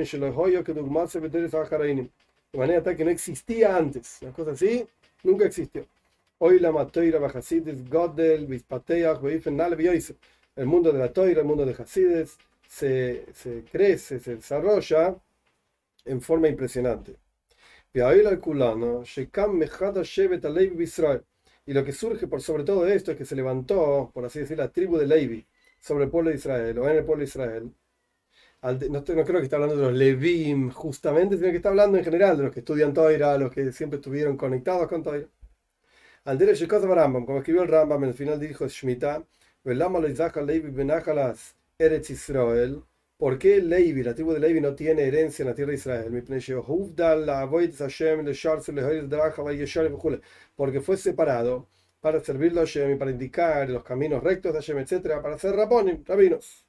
manera 2.54 2.82
tal 2.82 2.96
que 2.96 3.04
no 3.04 3.10
existía 3.10 3.76
antes. 3.76 4.22
Las 4.22 4.34
cosas 4.34 4.54
así 4.54 4.86
nunca 5.22 5.44
existió. 5.44 5.84
Hoy 6.38 6.60
la 6.60 6.72
matoira 6.72 7.18
bajasidis, 7.18 7.90
Godel, 7.90 8.46
Bispateach, 8.46 9.18
El 10.56 10.64
mundo 10.64 10.92
de 10.92 10.98
la 10.98 11.12
toira, 11.12 11.42
el 11.42 11.46
mundo 11.46 11.66
de 11.66 11.74
Hasides, 11.74 12.38
se, 12.66 13.26
se 13.34 13.64
crece, 13.70 14.18
se 14.18 14.36
desarrolla 14.36 15.14
en 16.06 16.22
forma 16.22 16.48
impresionante. 16.48 17.27
Y 17.94 18.00
lo 21.72 21.84
que 21.84 21.92
surge 21.92 22.26
por 22.26 22.40
sobre 22.42 22.64
todo 22.64 22.86
esto 22.86 23.12
es 23.12 23.16
que 23.18 23.24
se 23.24 23.36
levantó, 23.36 24.10
por 24.14 24.24
así 24.24 24.40
decir, 24.40 24.58
la 24.58 24.72
tribu 24.72 24.96
de 24.98 25.06
Levi 25.06 25.46
sobre 25.80 26.04
el 26.04 26.10
pueblo 26.10 26.30
de 26.30 26.36
Israel, 26.36 26.78
o 26.78 26.88
en 26.88 26.96
el 26.96 27.04
pueblo 27.04 27.20
de 27.20 27.28
Israel. 27.28 27.72
No, 28.62 29.04
creo 29.04 29.24
que 29.24 29.44
está 29.44 29.56
hablando 29.56 29.76
de 29.76 29.82
los 29.82 29.94
Levim 29.94 30.70
justamente, 30.70 31.36
sino 31.36 31.50
que 31.50 31.58
está 31.58 31.68
hablando 31.68 31.96
en 31.96 32.04
general 32.04 32.36
de 32.36 32.42
los 32.44 32.52
que 32.52 32.60
estudian 32.60 32.92
Toira, 32.92 33.38
los 33.38 33.52
que 33.52 33.70
siempre 33.72 33.98
estuvieron 33.98 34.36
conectados 34.36 34.88
con 34.88 35.02
Toira. 35.02 35.28
Shekot 36.26 36.84
Rambam, 36.84 37.24
como 37.24 37.38
escribió 37.38 37.62
el 37.62 37.68
Rambam 37.68 38.02
en 38.04 38.10
el 38.10 38.14
final 38.14 38.38
dijo 38.40 38.66
Shemitah, 38.66 39.24
"Velama 39.64 40.00
Levi 40.00 40.70
benachalas 40.70 41.56
Eretz 41.78 42.10
Israel, 42.10 42.82
¿Por 43.18 43.36
qué 43.36 43.60
Levi, 43.60 44.04
la 44.04 44.14
tribu 44.14 44.32
de 44.32 44.38
Levi, 44.38 44.60
no 44.60 44.76
tiene 44.76 45.02
herencia 45.02 45.42
en 45.42 45.48
la 45.48 45.54
tierra 45.54 45.70
de 45.72 45.76
Israel? 45.76 46.24
Porque 50.54 50.80
fue 50.80 50.96
separado 50.96 51.68
para 52.00 52.20
servirlo 52.20 52.60
a 52.60 52.64
Hashem 52.64 52.92
y 52.92 52.96
para 52.96 53.10
indicar 53.10 53.68
los 53.70 53.82
caminos 53.82 54.22
rectos 54.22 54.52
de 54.52 54.60
Hashem, 54.60 54.78
etcétera, 54.78 55.20
para 55.20 55.36
ser 55.36 55.56
rabonim, 55.56 56.04
rabinos, 56.06 56.64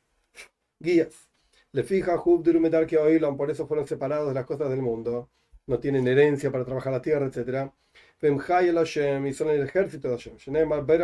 guías. 0.79 1.29
Le 1.71 1.83
fija 1.83 2.19
Hubdirumedar 2.19 2.87
que 2.87 2.97
Oilon, 2.97 3.37
por 3.37 3.51
eso 3.51 3.67
fueron 3.67 3.85
separados 3.87 4.29
de 4.29 4.33
las 4.33 4.45
cosas 4.47 4.71
del 4.71 4.81
mundo, 4.81 5.29
no 5.67 5.79
tienen 5.79 6.07
herencia 6.07 6.51
para 6.51 6.65
trabajar 6.65 6.93
la 6.93 7.01
tierra, 7.01 7.27
etcétera. 7.27 7.71
Femhay 8.17 8.69
el 8.69 8.77
Hashem, 8.77 9.27
y 9.27 9.33
son 9.33 9.49
el 9.49 9.61
ejército 9.61 10.09
de 10.09 10.17
Hashem. 10.17 10.37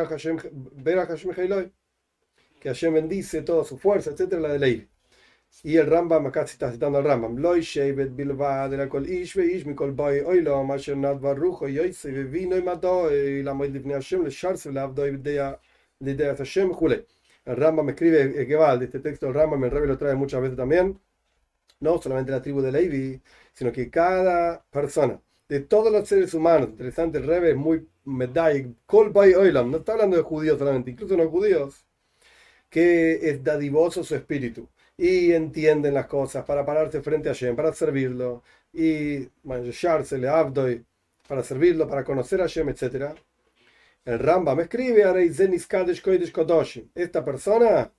Hashem, 0.10 0.38
Que 2.60 2.70
Hashem 2.70 2.94
bendice 2.96 3.44
toda 3.44 3.64
su 3.64 3.78
fuerza, 3.78 4.10
etcétera, 4.10 4.42
la 4.42 4.54
de 4.54 4.60
Levi. 4.60 4.95
Y 5.64 5.78
el 5.78 5.88
Rambam, 5.88 6.26
acá 6.28 6.46
se 6.46 6.54
está 6.54 6.72
citando 6.72 6.98
al 7.00 7.06
Rambam, 7.06 7.38
Loi 7.38 7.62
Shevet 7.62 8.16
Bilva 8.16 8.70
de 8.70 8.78
la 8.78 8.90
Kol 8.90 9.10
Ish 9.10 9.36
ve 9.36 9.46
Ish 9.54 9.66
Mikol 9.66 9.94
Boy 9.94 10.20
Oilo, 10.20 10.64
Masher 10.64 10.98
Nad 10.98 11.20
Barucho 11.20 11.68
Yoise 11.68 12.12
ve 12.12 12.24
Vino 12.26 12.58
y 12.58 12.62
Mató 12.62 13.14
y 13.14 13.42
la 13.42 13.54
Moed 13.54 13.74
Hashem 13.84 14.24
le 14.24 14.30
Sharse 14.30 14.72
le 14.72 14.82
Idea 15.12 15.60
de 16.00 16.12
Idea 16.12 16.36
Hashem 16.36 16.72
Jule. 16.72 17.06
El 17.46 17.56
Rambam 17.58 17.90
escribe 17.90 18.42
eh, 18.42 18.56
va 18.56 18.78
de 18.78 18.86
este 18.86 19.00
texto, 19.00 19.28
el 19.28 19.34
Rambam 19.34 19.64
el 19.64 19.72
Rebbe 19.72 19.88
lo 19.88 19.98
trae 19.98 20.16
muchas 20.16 20.42
veces 20.42 20.58
también, 20.58 21.00
no 21.80 22.02
solamente 22.02 22.32
la 22.32 22.42
tribu 22.42 22.62
de 22.62 22.72
Levi, 22.72 23.22
sino 23.54 23.72
que 23.72 23.90
cada 23.90 24.64
persona 24.70 25.20
de 25.50 25.62
todos 25.62 25.92
los 25.92 26.08
seres 26.08 26.34
humanos. 26.34 26.70
Interesante, 26.70 27.20
el 27.20 27.26
Rebbe 27.28 27.52
es 27.52 27.58
muy 27.58 27.88
medai, 28.06 28.76
kol 28.86 29.12
oilam, 29.16 29.72
no 29.72 29.78
está 29.78 29.94
hablando 29.94 30.18
de 30.18 30.24
judíos 30.24 30.60
solamente, 30.60 30.92
incluso 30.92 31.18
no 31.18 31.30
judíos, 31.30 31.86
que 32.70 33.30
es 33.30 33.44
dadivoso 33.44 34.04
su 34.04 34.16
espíritu 34.16 34.68
y 34.98 35.34
entienden 35.34 35.94
las 35.94 36.08
cosas 36.08 36.46
para 36.46 36.66
pararse 36.66 37.02
frente 37.02 37.30
a 37.30 37.34
Hashem, 37.34 37.56
para 37.56 37.74
servirlo 37.74 38.44
y 38.74 39.28
le 40.18 40.28
abdoy, 40.28 40.86
para 41.28 41.44
servirlo, 41.44 41.88
para 41.88 42.04
conocer 42.04 42.42
a 42.42 42.44
Hashem, 42.44 42.70
etc. 42.70 43.16
El 44.06 44.20
Rambam 44.20 44.60
escribe, 44.60 45.04
esta 46.96 47.26
persona 47.26 47.92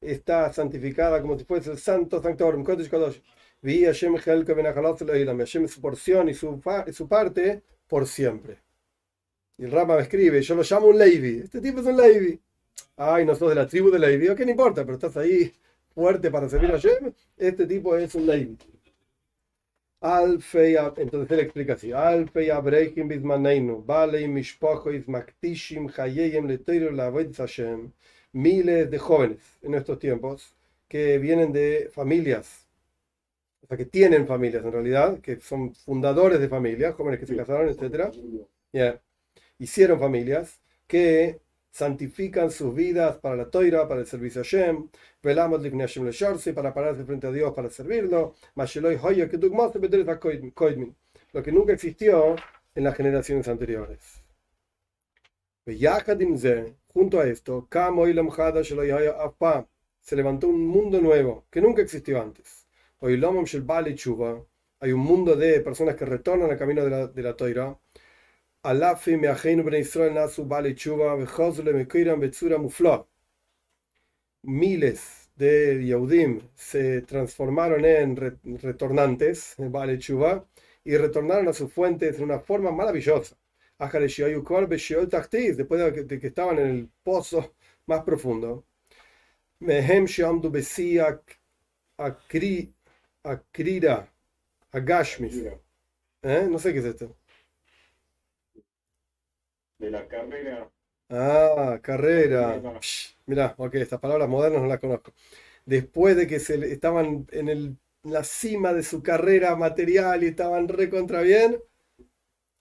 está 0.00 0.52
santificada 0.52 1.20
como 1.20 1.38
si 1.38 1.44
fuese 1.44 1.70
el 1.72 1.78
santo 1.78 2.20
sanctorum, 2.22 2.64
Kodesh 2.64 2.88
Kodosh. 2.88 3.20
Vi 3.60 3.84
Hashem 3.84 4.16
Hashem 4.16 5.68
su 5.68 5.80
porción 5.80 6.28
y 6.28 6.34
su, 6.34 6.60
su 6.92 7.08
parte 7.08 7.62
por 7.86 8.08
siempre. 8.08 8.58
Y 9.58 9.64
el 9.64 9.70
Rambam 9.70 10.00
escribe, 10.00 10.42
yo 10.42 10.54
lo 10.56 10.62
llamo 10.62 10.86
un 10.88 10.98
Levi. 10.98 11.42
Este 11.44 11.60
tipo 11.60 11.80
es 11.80 11.86
un 11.86 11.96
Levi. 11.96 12.40
Ay, 12.96 13.24
no 13.24 13.34
sos 13.34 13.50
de 13.50 13.54
la 13.54 13.66
tribu 13.66 13.90
de 13.90 13.98
Levi. 13.98 14.34
¿Qué 14.34 14.44
no 14.44 14.50
importa? 14.50 14.82
Pero 14.84 14.94
estás 14.94 15.16
ahí 15.16 15.52
fuerte 15.94 16.30
para 16.30 16.48
servir 16.48 16.70
a 16.70 16.74
Hashem. 16.74 17.12
Este 17.36 17.66
tipo 17.66 17.96
es 17.96 18.14
un 18.14 18.26
Levi. 18.26 18.56
Entonces 20.00 21.30
él 21.30 21.40
explica 21.40 21.74
así: 21.74 21.92
Alfeya 21.92 22.58
Breaking 22.58 23.06
Bismaneinu, 23.08 23.84
Balei 23.84 24.26
Mishpochois 24.26 25.06
Maktishim 25.06 25.88
Hayeyem 25.96 26.48
Letoiro 26.48 26.90
La 26.90 27.12
Hashem 27.12 27.92
miles 28.32 28.90
de 28.90 28.98
jóvenes 28.98 29.58
en 29.62 29.74
estos 29.74 29.98
tiempos 29.98 30.56
que 30.88 31.18
vienen 31.18 31.52
de 31.52 31.90
familias, 31.92 32.66
o 33.62 33.66
sea, 33.66 33.76
que 33.76 33.84
tienen 33.86 34.26
familias 34.26 34.64
en 34.64 34.72
realidad, 34.72 35.20
que 35.20 35.40
son 35.40 35.74
fundadores 35.74 36.40
de 36.40 36.48
familias, 36.48 36.94
jóvenes 36.94 37.20
que 37.20 37.26
se 37.26 37.36
casaron, 37.36 37.68
etc. 37.68 38.10
Hicieron 39.58 40.00
familias 40.00 40.60
que 40.86 41.40
santifican 41.72 42.50
sus 42.50 42.74
vidas 42.74 43.16
para 43.16 43.34
la 43.34 43.50
toira, 43.50 43.88
para 43.88 44.00
el 44.02 44.06
servicio 44.06 44.42
a 44.42 44.44
Shem, 44.44 44.88
velamos 45.22 45.62
para 46.54 46.74
pararse 46.74 47.04
frente 47.04 47.26
a 47.26 47.32
Dios 47.32 47.52
para 47.54 47.70
servirlo, 47.70 48.34
lo 51.32 51.42
que 51.42 51.52
nunca 51.52 51.72
existió 51.72 52.36
en 52.74 52.84
las 52.84 52.94
generaciones 52.94 53.48
anteriores. 53.48 54.22
Junto 56.92 57.20
a 57.20 57.26
esto, 57.26 57.68
se 60.00 60.16
levantó 60.16 60.48
un 60.48 60.66
mundo 60.66 61.00
nuevo 61.00 61.46
que 61.50 61.60
nunca 61.62 61.80
existió 61.80 62.20
antes. 62.20 62.66
Hay 63.00 64.92
un 64.92 65.00
mundo 65.00 65.36
de 65.36 65.60
personas 65.60 65.96
que 65.96 66.04
retornan 66.04 66.50
al 66.50 66.58
camino 66.58 66.84
de 66.84 66.90
la, 66.90 67.06
de 67.06 67.22
la 67.22 67.34
Toira. 67.34 67.78
Miles 74.42 75.30
de 75.34 75.84
Yehudim 75.84 76.40
se 76.54 77.02
transformaron 77.02 77.84
en 77.84 78.16
retornantes, 78.60 79.56
y 80.84 80.96
retornaron 80.96 81.48
a 81.48 81.52
sus 81.52 81.72
fuentes 81.72 82.18
de 82.18 82.22
una 82.22 82.38
forma 82.38 82.70
maravillosa 82.70 83.36
después 85.56 86.08
de 86.08 86.20
que, 86.20 86.26
estaban 86.28 86.58
en 86.60 86.66
el 86.66 86.88
pozo 87.02 87.54
más 87.86 88.02
profundo. 88.04 88.64
Mehem 89.58 90.04
Shamdu 90.06 90.52
Akrira 93.24 94.08
Agashmis. 94.70 95.36
¿Eh? 96.22 96.46
No 96.48 96.58
sé 96.60 96.72
qué 96.72 96.78
es 96.78 96.84
esto. 96.84 97.16
De 99.82 99.90
la 99.90 100.06
carrera. 100.06 100.70
Ah, 101.10 101.80
carrera. 101.82 102.62
Mira, 103.26 103.52
ok, 103.58 103.74
estas 103.74 103.98
palabras 103.98 104.28
modernas 104.28 104.62
no 104.62 104.68
las 104.68 104.78
conozco. 104.78 105.12
Después 105.66 106.16
de 106.16 106.28
que 106.28 106.38
se 106.38 106.54
estaban 106.72 107.26
en 107.32 107.48
el, 107.48 107.76
la 108.04 108.22
cima 108.22 108.72
de 108.72 108.84
su 108.84 109.02
carrera 109.02 109.56
material 109.56 110.22
y 110.22 110.28
estaban 110.28 110.68
recontra 110.68 111.22
bien, 111.22 111.58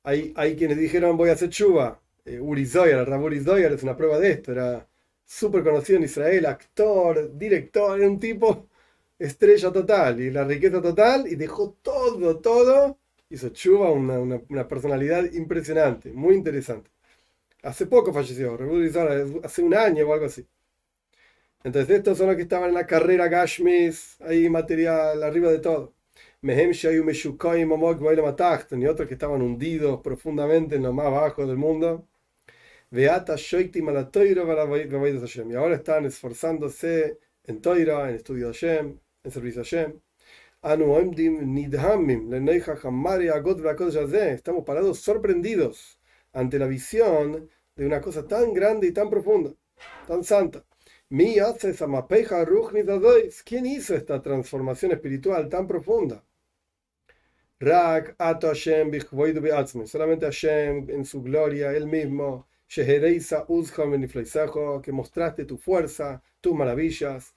hay, 0.01 0.55
quienes 0.55 0.79
dijeron 0.79 1.15
voy 1.15 1.29
a 1.29 1.34
hacer 1.34 1.51
chuva. 1.51 2.01
Eh, 2.25 2.39
Uri 2.39 2.65
Zoyar, 2.65 3.01
el 3.01 3.05
Rabur 3.05 3.39
Zoyar 3.39 3.71
es 3.71 3.84
una 3.84 3.95
prueba 3.95 4.17
de 4.17 4.31
esto. 4.31 4.51
Era 4.53 4.88
súper 5.23 5.63
conocido 5.63 5.97
en 5.99 6.05
Israel, 6.05 6.47
actor, 6.47 7.38
director, 7.38 7.99
era 7.99 8.10
un 8.10 8.19
tipo 8.19 8.67
estrella 9.19 9.71
total 9.71 10.19
y 10.21 10.31
la 10.31 10.43
riqueza 10.43 10.81
total 10.81 11.27
y 11.27 11.36
dejó 11.36 11.77
todo, 11.84 12.39
todo. 12.39 12.97
Hizo 13.29 13.49
chuva, 13.49 13.91
una, 13.91 14.19
una, 14.19 14.67
personalidad 14.67 15.31
impresionante, 15.34 16.12
muy 16.12 16.34
interesante. 16.36 16.89
Hace 17.63 17.86
poco 17.86 18.13
falleció, 18.13 18.58
hace 19.43 19.62
un 19.62 19.74
año 19.74 20.08
o 20.08 20.13
algo 20.13 20.26
así. 20.26 20.45
Entonces 21.63 21.97
estos 21.97 22.17
son 22.17 22.28
los 22.28 22.36
que 22.36 22.43
estaban 22.43 22.69
en 22.69 22.76
la 22.76 22.88
carrera 22.88 23.28
Gashmis, 23.28 24.17
ahí 24.21 24.50
material, 24.50 25.21
arriba 25.24 25.52
de 25.52 25.60
todo 25.60 25.93
y 26.43 26.47
otros 28.88 29.08
que 29.08 29.13
estaban 29.13 29.41
hundidos 29.41 30.02
profundamente 30.02 30.76
en 30.76 30.84
lo 30.84 30.93
más 30.93 31.12
bajo 31.12 31.45
del 31.45 31.58
mundo. 31.58 32.08
Y 32.91 33.06
ahora 35.56 35.76
están 35.76 36.06
esforzándose 36.06 37.19
en 37.45 37.62
Toira, 37.62 38.10
en 38.10 38.15
estudio 38.15 38.47
de 38.47 38.54
Hashem, 38.54 39.00
en 39.24 39.32
servicio 39.32 39.62
a 39.62 39.65
Hashem. 39.65 39.93
Estamos 44.34 44.63
parados 44.65 45.00
sorprendidos 45.00 46.01
ante 46.34 46.60
la 46.60 46.67
visión 46.67 47.50
de 47.76 47.86
una 47.86 48.02
cosa 48.02 48.28
tan 48.28 48.54
grande 48.54 48.88
y 48.88 48.91
tan 48.91 49.10
profunda, 49.10 49.54
tan 50.08 50.24
santa. 50.24 50.65
¿Quién 51.10 51.30
hizo 53.65 53.96
esta 53.96 54.22
transformación 54.22 54.91
espiritual 54.94 55.50
tan 55.50 55.67
profunda? 55.67 56.24
Rak 57.60 58.15
ato 58.17 58.48
Hashem 58.48 58.91
solamente 59.86 60.26
Hashem 60.26 60.89
en 60.89 61.06
su 61.06 61.22
gloria, 61.22 61.74
él 61.74 61.86
mismo, 61.86 62.48
que 64.82 64.91
mostraste 64.91 65.46
tu 65.46 65.58
fuerza, 65.58 66.24
tus 66.39 66.54
maravillas, 66.54 67.36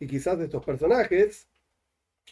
y 0.00 0.06
quizás 0.06 0.40
estos 0.40 0.64
personajes, 0.64 1.46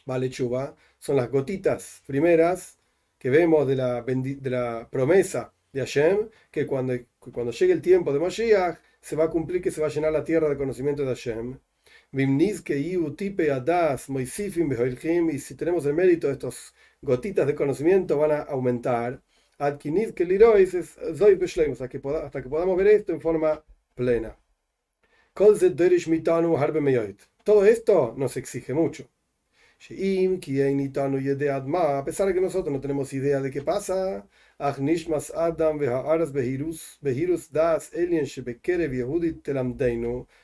vale 0.04 0.30
chuva, 0.30 0.74
son 0.98 1.16
las 1.16 1.30
gotitas 1.30 2.02
primeras 2.06 2.78
que 3.18 3.30
vemos 3.30 3.66
de 3.66 3.76
la, 3.76 4.02
de 4.02 4.50
la 4.50 4.88
promesa 4.90 5.52
de 5.72 5.80
Hashem, 5.80 6.28
que 6.50 6.66
cuando, 6.66 6.94
cuando 7.18 7.52
llegue 7.52 7.72
el 7.72 7.82
tiempo 7.82 8.12
de 8.12 8.18
Moshiach, 8.18 8.78
se 9.00 9.16
va 9.16 9.24
a 9.24 9.30
cumplir 9.30 9.62
que 9.62 9.70
se 9.70 9.80
va 9.80 9.86
a 9.86 9.90
llenar 9.90 10.12
la 10.12 10.24
tierra 10.24 10.48
de 10.48 10.56
conocimiento 10.56 11.02
de 11.02 11.08
Hashem. 11.08 11.58
Y 12.12 12.26
si 15.38 15.54
tenemos 15.54 15.86
el 15.86 15.94
mérito, 15.94 16.30
estas 16.30 16.74
gotitas 17.02 17.46
de 17.46 17.54
conocimiento 17.54 18.18
van 18.18 18.32
a 18.32 18.40
aumentar. 18.42 19.22
Hasta 19.58 19.78
que, 21.88 22.00
hasta 22.24 22.42
que 22.42 22.48
podamos 22.48 22.76
ver 22.76 22.86
esto 22.88 23.12
en 23.12 23.20
forma 23.20 23.64
plena. 23.94 24.36
Todo 27.44 27.64
esto 27.64 28.14
nos 28.16 28.36
exige 28.36 28.74
mucho. 28.74 29.08
A 29.78 29.84
pesar 32.04 32.26
de 32.26 32.34
que 32.34 32.40
nosotros 32.40 32.72
no 32.72 32.80
tenemos 32.80 33.12
idea 33.12 33.40
de 33.40 33.50
qué 33.50 33.62
pasa, 33.62 34.26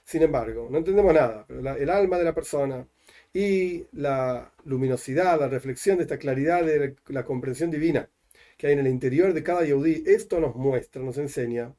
sin 0.05 0.23
embargo, 0.23 0.69
no 0.71 0.79
entendemos 0.79 1.15
nada, 1.15 1.45
pero 1.47 1.61
el 1.77 1.91
alma 1.91 2.19
de 2.19 2.25
la 2.25 2.35
persona 2.35 2.87
y 3.33 3.85
la 3.93 4.53
luminosidad, 4.65 5.41
la 5.41 5.49
reflexión 5.49 5.97
de 5.99 6.05
esta 6.05 6.19
claridad 6.19 6.65
de 6.65 6.97
la 7.09 7.25
comprensión 7.25 7.71
divina 7.71 8.09
que 8.57 8.67
hay 8.69 8.75
en 8.75 8.81
el 8.81 8.87
interior 8.89 9.33
de 9.35 9.43
cada 9.43 9.65
Yehudi, 9.65 10.05
esto 10.07 10.41
nos 10.41 10.55
muestra, 10.57 11.03
nos 11.03 11.19
enseña 11.19 11.75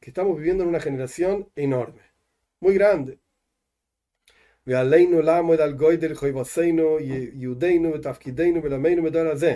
que 0.00 0.10
estamos 0.10 0.36
viviendo 0.36 0.62
en 0.64 0.68
una 0.68 0.80
generación 0.80 1.48
enorme, 1.56 2.02
muy 2.60 2.74
grande 2.74 3.19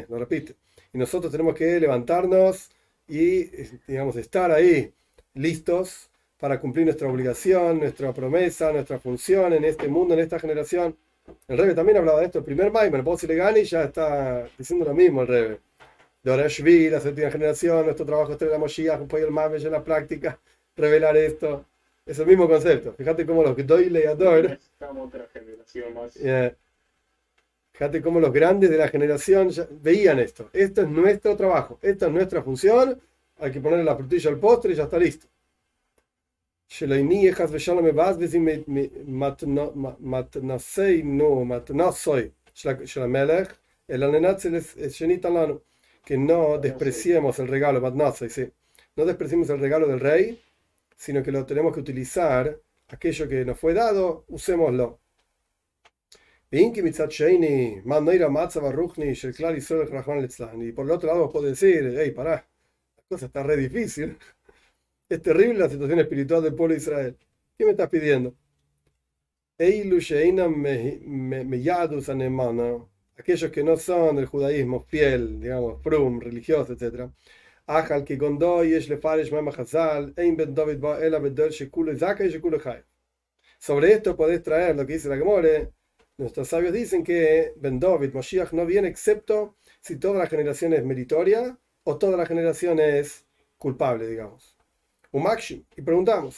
lo 0.09 0.18
repite. 0.18 0.57
Y 0.92 0.98
nosotros 0.98 1.31
tenemos 1.31 1.55
que 1.55 1.79
levantarnos 1.79 2.68
y, 3.07 3.44
digamos, 3.87 4.16
estar 4.16 4.50
ahí 4.50 4.92
listos 5.35 6.11
para 6.37 6.59
cumplir 6.59 6.87
nuestra 6.87 7.09
obligación, 7.09 7.79
nuestra 7.79 8.12
promesa, 8.12 8.72
nuestra 8.72 8.98
función 8.98 9.53
en 9.53 9.64
este 9.64 9.87
mundo, 9.87 10.14
en 10.14 10.20
esta 10.20 10.40
generación. 10.40 10.96
El 11.46 11.59
Rebe 11.59 11.74
también 11.74 11.98
hablaba 11.98 12.18
de 12.18 12.27
esto, 12.27 12.40
el 12.40 12.44
primer 12.44 12.72
Maimer, 12.72 13.05
le 13.05 13.61
y 13.61 13.64
ya 13.64 13.85
está 13.85 14.48
diciendo 14.59 14.85
lo 14.85 14.94
mismo 14.94 15.22
el 15.22 15.29
Rebe. 15.29 15.61
De 16.24 16.31
Orashvili, 16.33 16.90
la 16.90 17.00
séptima 17.00 17.31
generación, 17.31 17.85
nuestro 17.85 18.05
trabajo 18.05 18.33
es 18.33 18.38
traer 18.38 18.53
la 18.53 18.59
Moshiach, 18.59 19.00
el 19.00 19.31
Maimer 19.31 19.64
en 19.64 19.70
la 19.72 19.85
práctica, 19.85 20.40
revelar 20.77 21.16
esto. 21.16 21.66
Es 22.07 22.19
el 22.19 22.27
mismo 22.27 22.49
concepto. 22.49 22.93
Fíjate 22.93 23.25
cómo 23.25 23.43
los 23.43 23.57
Doyle 23.67 24.01
y 24.01 24.07
Ador. 24.07 24.59
otra 24.99 25.27
generación 25.33 25.95
más. 25.95 26.17
Eh, 26.17 26.55
fíjate 27.73 28.03
cómo 28.03 28.21
los 28.21 28.33
grandes 28.33 28.69
de 28.71 28.77
la 28.77 28.88
generación 28.88 29.49
ya 29.49 29.67
veían 29.71 30.19
esto. 30.19 30.51
Esto 30.53 30.83
es 30.83 30.88
nuestro 30.88 31.35
trabajo. 31.35 31.79
Esta 31.81 32.07
es 32.07 32.12
nuestra 32.12 32.43
función. 32.43 33.01
Hay 33.38 33.51
que 33.51 33.61
ponerle 33.61 33.85
la 33.85 33.97
frutilla 33.97 34.31
al 34.31 34.38
postre 34.38 34.73
y 34.73 34.77
ya 34.77 34.85
está 34.85 34.99
listo. 34.99 35.27
Que 46.05 46.19
no 46.19 46.59
despreciemos 46.59 47.38
el 47.38 47.49
regalo, 47.49 47.81
sí. 48.29 48.51
No 48.97 49.05
despreciemos 49.07 49.49
el 49.49 49.59
regalo 49.59 49.87
del 49.87 50.01
rey 50.01 50.43
sino 51.05 51.23
que 51.23 51.31
lo 51.31 51.45
tenemos 51.45 51.75
que 51.75 51.81
utilizar, 51.81 52.59
aquello 52.88 53.29
que 53.29 53.45
nos 53.45 53.59
fue 53.59 53.75
dado, 53.75 54.25
usémoslo. 54.29 55.01
Y 60.64 60.73
por 60.73 60.87
el 60.87 60.93
otro 60.93 61.09
lado, 61.09 61.31
puedo 61.31 61.47
decir, 61.47 61.95
hey, 61.99 62.11
pará, 62.12 62.49
la 62.97 63.03
cosa 63.07 63.27
está 63.27 63.43
re 63.43 63.57
difícil. 63.57 64.17
Es 65.07 65.21
terrible 65.21 65.59
la 65.59 65.69
situación 65.69 66.01
espiritual 66.01 66.43
del 66.43 66.55
pueblo 66.55 66.73
de 66.75 66.81
Israel. 66.81 67.17
¿Qué 67.59 67.64
me 67.67 67.73
estás 67.73 67.90
pidiendo? 67.90 68.35
Aquellos 73.19 73.51
que 73.51 73.62
no 73.62 73.77
son 73.77 74.17
del 74.17 74.27
judaísmo 74.27 74.81
fiel, 74.81 75.40
digamos, 75.40 75.81
prum, 75.83 76.21
religioso, 76.21 76.73
etc. 76.73 77.11
Que 77.66 78.16
gondo 78.16 78.62
yesh 78.62 78.88
lefaresh 78.90 79.33
mama 79.33 79.50
hazal, 79.50 80.12
ein 80.18 80.37
ben 80.37 80.55
David 80.55 80.81
ba 80.81 80.98
ela 81.00 81.18
bedel 81.18 81.50
shekulo 81.50 81.96
zaka 81.96 82.22
y 82.24 82.31
shekulo 82.31 82.59
chai. 82.59 82.85
Sobre 83.59 83.92
esto 83.92 84.14
podés 84.14 84.42
traer 84.42 84.77
lo 84.77 84.87
que 84.87 84.92
dice 84.92 85.09
la 85.09 85.16
Gemore. 85.16 85.72
Nuestros 86.18 86.48
sabios 86.48 86.74
dicen 86.74 87.03
que 87.03 87.55
Ben 87.57 87.81
David, 87.81 88.12
Moshiach, 88.12 88.53
no 88.53 88.66
viene 88.66 88.88
excepto 88.88 89.57
si 89.81 89.96
toda 89.96 90.18
la 90.18 90.27
generación 90.27 90.74
es 90.74 90.85
meritoria 90.85 91.59
o 91.85 91.96
toda 91.96 92.18
la 92.18 92.27
generación 92.27 92.79
es 92.79 93.27
culpable, 93.57 94.07
digamos. 94.07 94.59
Umakshim. 95.11 95.64
Y 95.74 95.83
preguntamos, 95.83 96.37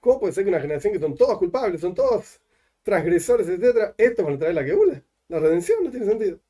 ¿cómo 0.00 0.20
puede 0.20 0.32
ser 0.32 0.44
que 0.44 0.50
una 0.50 0.60
generación 0.60 0.92
que 0.92 0.98
son 0.98 1.14
todos 1.14 1.38
culpables, 1.38 1.80
son 1.80 1.94
todos 1.94 2.40
transgresores, 2.82 3.48
etcétera, 3.48 3.94
esto 3.96 4.24
van 4.24 4.34
a 4.34 4.38
traer 4.38 4.54
la 4.54 4.64
Geula? 4.64 5.02
La 5.28 5.38
redención 5.38 5.84
no 5.84 5.90
tiene 5.90 6.06
sentido. 6.06 6.40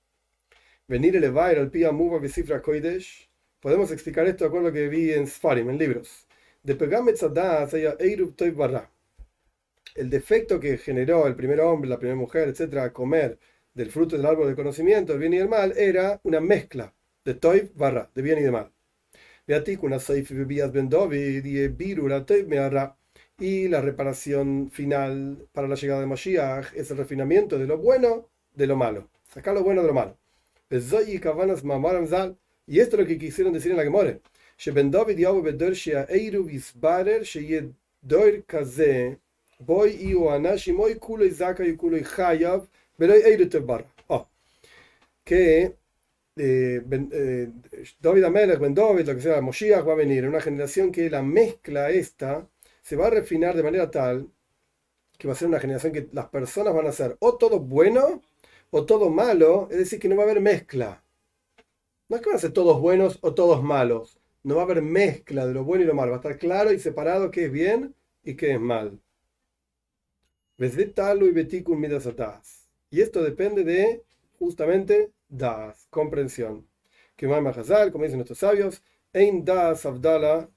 Venir 0.87 1.16
el 1.16 1.25
Evair 1.25 1.59
al 1.59 1.70
Pia 1.70 1.92
Muva 1.92 2.18
Besifra 2.18 2.61
Koidesh. 2.61 3.31
Podemos 3.59 3.90
explicar 3.90 4.27
esto 4.27 4.44
de 4.44 4.49
acuerdo 4.49 4.66
a 4.66 4.70
lo 4.70 4.75
que 4.75 4.88
vi 4.88 5.12
en 5.12 5.27
Sfarim, 5.27 5.70
en 5.70 5.79
libros. 5.79 6.27
De 6.62 6.75
el 9.94 10.11
defecto 10.11 10.61
que 10.61 10.77
generó 10.77 11.27
el 11.27 11.37
primer 11.37 11.61
hombre, 11.61 11.88
la 11.88 11.99
primera 11.99 12.18
mujer, 12.18 12.49
etcétera, 12.49 12.85
a 12.85 12.92
comer 12.92 13.38
del 13.73 13.90
fruto 13.90 14.16
del 14.16 14.27
árbol 14.27 14.47
del 14.47 14.57
conocimiento, 14.57 15.14
el 15.14 15.20
bien 15.20 15.33
y 15.33 15.38
el 15.38 15.49
mal, 15.49 15.73
era 15.75 16.20
una 16.23 16.40
mezcla 16.40 16.92
de 17.25 17.33
toiv 17.33 17.73
barra, 17.75 18.11
de 18.14 18.20
bien 18.20 18.38
y 18.38 18.42
de 18.42 18.51
mal. 18.51 18.70
Y 23.38 23.68
la 23.68 23.81
reparación 23.81 24.70
final 24.70 25.49
para 25.53 25.66
la 25.68 25.77
llegada 25.77 26.01
de 26.01 26.07
Mashiach 26.07 26.75
es 26.75 26.90
el 26.90 26.99
refinamiento 26.99 27.59
de 27.59 27.66
lo 27.66 27.79
bueno 27.79 28.29
de 28.55 28.66
lo 28.66 28.77
malo. 28.77 29.09
Sacar 29.33 29.55
lo 29.55 29.62
bueno 29.62 29.81
de 29.81 29.88
lo 29.88 29.94
malo. 29.94 30.24
Y 32.67 32.81
esto 32.81 32.97
es 32.97 33.01
lo 33.03 33.07
que 33.07 33.19
quisieron 33.19 33.53
decir 33.53 33.71
en 33.71 33.77
la 33.77 33.85
Gemore. 33.85 34.21
Boy 39.59 39.91
y 39.91 40.29
Anashim 40.29 40.81
hoy 40.81 40.97
culo 40.97 41.25
y 41.25 41.31
Zaka 41.31 41.65
y 41.65 41.77
culo 41.77 41.97
y 41.97 42.05
Hayav, 42.17 42.67
pero 42.97 43.13
hay 43.15 43.37
bar. 43.61 43.87
Oh, 44.09 44.29
que 45.25 45.77
eh, 46.37 46.83
ben, 46.85 47.09
eh, 47.13 47.49
David 48.01 48.25
Amelech, 48.25 48.59
Ben 48.59 48.75
David, 48.75 49.07
lo 49.07 49.15
que 49.15 49.21
sea, 49.23 49.41
Moshiach 49.41 49.87
va 49.87 49.93
a 49.93 49.97
venir 49.97 50.25
en 50.25 50.31
una 50.31 50.41
generación 50.41 50.91
que 50.91 51.09
la 51.09 51.23
mezcla 51.23 51.91
esta 51.91 52.49
se 52.83 52.97
va 52.97 53.07
a 53.07 53.11
refinar 53.11 53.57
de 53.57 53.63
manera 53.63 53.91
tal 53.91 54.29
que 55.19 55.29
va 55.29 55.35
a 55.35 55.37
ser 55.37 55.49
una 55.49 55.61
generación 55.61 55.93
que 55.93 56.09
las 56.13 56.27
personas 56.29 56.75
van 56.75 56.87
a 56.87 56.93
ser 56.93 57.17
o 57.21 57.37
todo 57.37 57.61
bueno 57.61 58.23
o 58.77 58.85
todo 58.85 59.09
malo, 59.09 59.69
es 59.71 59.79
decir, 59.79 60.01
que 60.01 60.09
no 60.09 60.17
va 60.17 60.23
a 60.23 60.25
haber 60.25 60.41
mezcla. 60.41 61.05
No 62.09 62.17
es 62.17 62.23
que 62.23 62.31
van 62.31 62.39
a 62.39 62.41
ser 62.41 62.53
todos 62.53 62.81
buenos 62.81 63.19
o 63.21 63.33
todos 63.33 63.63
malos. 63.63 64.19
No 64.43 64.57
va 64.57 64.63
a 64.63 64.65
haber 64.65 64.83
mezcla 64.83 65.47
de 65.47 65.55
lo 65.55 65.63
bueno 65.63 65.85
y 65.85 65.87
lo 65.87 65.95
malo. 65.95 66.11
Va 66.11 66.17
a 66.17 66.21
estar 66.21 66.39
claro 66.39 66.73
y 66.73 66.81
separado 66.81 67.31
qué 67.31 67.45
es 67.45 67.53
bien 67.53 67.95
y 68.25 68.35
qué 68.35 68.55
es 68.55 68.61
mal. 68.61 69.01
Y 72.91 73.01
esto 73.01 73.23
depende 73.23 73.63
de 73.63 74.03
justamente 74.41 75.13
das, 75.29 75.87
comprensión. 75.91 76.67
Que 77.15 77.29
Mama 77.29 77.51
Hazal, 77.51 77.93
como 77.93 78.03
dicen 78.03 78.19
nuestros 78.19 78.41
sabios, 78.41 78.83
Ein 79.13 79.45
das 79.45 79.87
Abdala, 79.87 80.51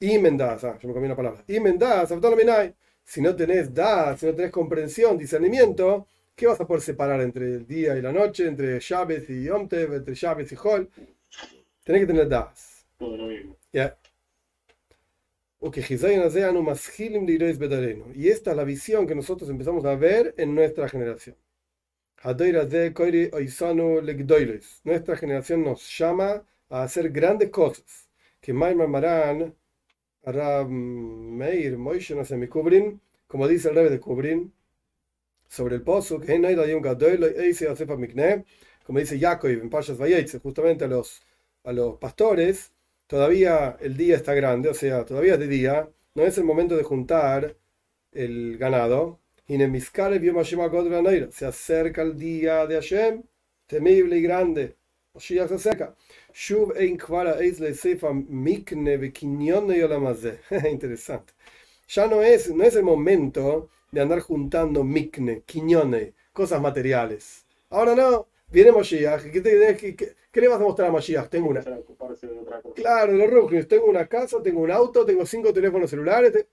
Imen 0.00 0.36
das, 0.36 0.64
ah, 0.64 0.76
yo 0.80 0.88
me 0.88 0.94
comí 0.94 1.06
una 1.06 1.14
palabra, 1.14 1.44
Abdala 1.46 2.34
Minai. 2.34 2.74
Si 3.04 3.20
no 3.20 3.36
tenés 3.36 3.72
das, 3.72 4.18
si 4.18 4.26
no 4.26 4.34
tenés 4.34 4.50
comprensión, 4.50 5.16
discernimiento, 5.16 6.08
¿qué 6.38 6.46
vas 6.46 6.60
a 6.60 6.66
poder 6.66 6.82
separar 6.82 7.20
entre 7.20 7.46
el 7.46 7.66
día 7.66 7.96
y 7.98 8.00
la 8.00 8.12
noche, 8.12 8.46
entre 8.46 8.78
Shabbat 8.78 9.28
y 9.28 9.42
Yom 9.42 9.68
entre 9.72 10.14
Shabbat 10.14 10.52
y 10.52 10.56
Hol? 10.62 10.88
Tenés 11.84 12.02
que 12.02 12.06
tener 12.06 12.28
das. 12.28 12.86
Todo 12.96 13.16
lo 13.16 13.26
mismo. 13.26 13.56
Yeah. 13.72 13.98
Y 18.14 18.28
esta 18.28 18.50
es 18.52 18.56
la 18.56 18.64
visión 18.64 19.06
que 19.08 19.16
nosotros 19.16 19.50
empezamos 19.50 19.84
a 19.84 19.96
ver 19.96 20.32
en 20.38 20.54
nuestra 20.54 20.88
generación. 20.88 21.34
Nuestra 24.84 25.16
generación 25.16 25.64
nos 25.64 25.98
llama 25.98 26.44
a 26.68 26.82
hacer 26.84 27.10
grandes 27.10 27.50
cosas. 27.50 28.08
Que 28.40 28.52
Maimar 28.52 28.86
Maran, 28.86 29.52
Arab 30.24 30.68
Meir, 30.68 31.76
Moishe, 31.76 32.14
no 32.14 32.22
mi 32.36 32.46
Kubrin, 32.46 33.00
como 33.26 33.48
dice 33.48 33.70
el 33.70 33.74
rey 33.74 33.88
de 33.88 33.98
Kubrin, 33.98 34.52
sobre 35.48 35.76
el 35.76 35.82
pozo, 35.82 36.20
que 36.20 36.34
como 38.84 38.98
dice 39.00 39.18
Jacob 39.18 39.50
en 39.50 39.70
Pashas 39.70 39.98
Vayetze, 39.98 40.38
justamente 40.40 40.84
a 40.84 40.88
los, 40.88 41.22
a 41.64 41.72
los 41.72 41.96
pastores 41.96 42.72
todavía 43.08 43.76
el 43.80 43.96
día 43.96 44.16
está 44.16 44.34
grande, 44.34 44.68
o 44.68 44.74
sea, 44.74 45.04
todavía 45.04 45.34
es 45.34 45.40
de 45.40 45.48
día, 45.48 45.90
no 46.14 46.22
es 46.24 46.38
el 46.38 46.44
momento 46.44 46.76
de 46.76 46.84
juntar 46.84 47.56
el 48.12 48.58
ganado. 48.58 49.20
Se 51.32 51.46
acerca 51.46 52.02
el 52.02 52.18
día 52.18 52.66
de 52.66 52.74
Hashem, 52.76 53.22
temible 53.66 54.18
y 54.18 54.22
grande. 54.22 54.76
se 55.48 55.54
acerca. 55.54 55.96
Interesante. 60.70 61.32
Ya 61.88 62.06
no 62.06 62.22
es, 62.22 62.54
no 62.54 62.62
es 62.64 62.76
el 62.76 62.84
momento 62.84 63.70
de 63.90 64.00
andar 64.00 64.20
juntando 64.20 64.84
mikne, 64.84 65.42
quiñone, 65.46 66.14
cosas 66.32 66.60
materiales. 66.60 67.46
Ahora 67.70 67.94
no, 67.94 68.28
viene 68.50 68.72
Moshiach, 68.72 69.22
¿qué, 69.30 69.42
qué, 69.42 69.96
qué, 69.96 70.16
qué 70.30 70.40
le 70.40 70.48
vas 70.48 70.60
a 70.60 70.64
mostrar 70.64 70.88
a 70.88 70.92
Moshiach? 70.92 71.28
Tengo 71.28 71.48
una. 71.48 71.62
Claro, 72.74 73.12
los 73.12 73.30
rojos. 73.30 73.68
Tengo 73.68 73.86
una 73.86 74.06
casa, 74.06 74.42
tengo 74.42 74.60
un 74.60 74.70
auto, 74.70 75.04
tengo 75.04 75.24
cinco 75.26 75.52
teléfonos 75.52 75.90
celulares. 75.90 76.46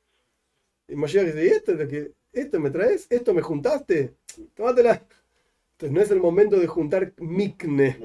Y 0.88 0.96
Moshiach 0.96 1.26
dice, 1.26 1.46
¿y 1.46 1.48
esto, 1.50 1.74
esto 2.34 2.60
me 2.60 2.70
traes? 2.70 3.08
¿Esto 3.10 3.34
me 3.34 3.42
juntaste? 3.42 4.16
Tómatela. 4.54 5.02
Entonces 5.74 5.92
no 5.92 6.02
es 6.02 6.12
el 6.12 6.20
momento 6.22 6.58
de 6.58 6.68
juntar 6.68 7.14
mikne. 7.18 7.98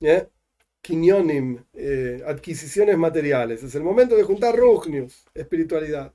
¿eh? 0.00 0.28
Kinyonim, 0.80 1.64
eh, 1.74 2.22
adquisiciones 2.26 2.96
materiales. 2.96 3.62
Es 3.62 3.74
el 3.74 3.82
momento 3.82 4.16
de 4.16 4.22
juntar 4.22 4.56
rugnius, 4.56 5.24
espiritualidad. 5.34 6.12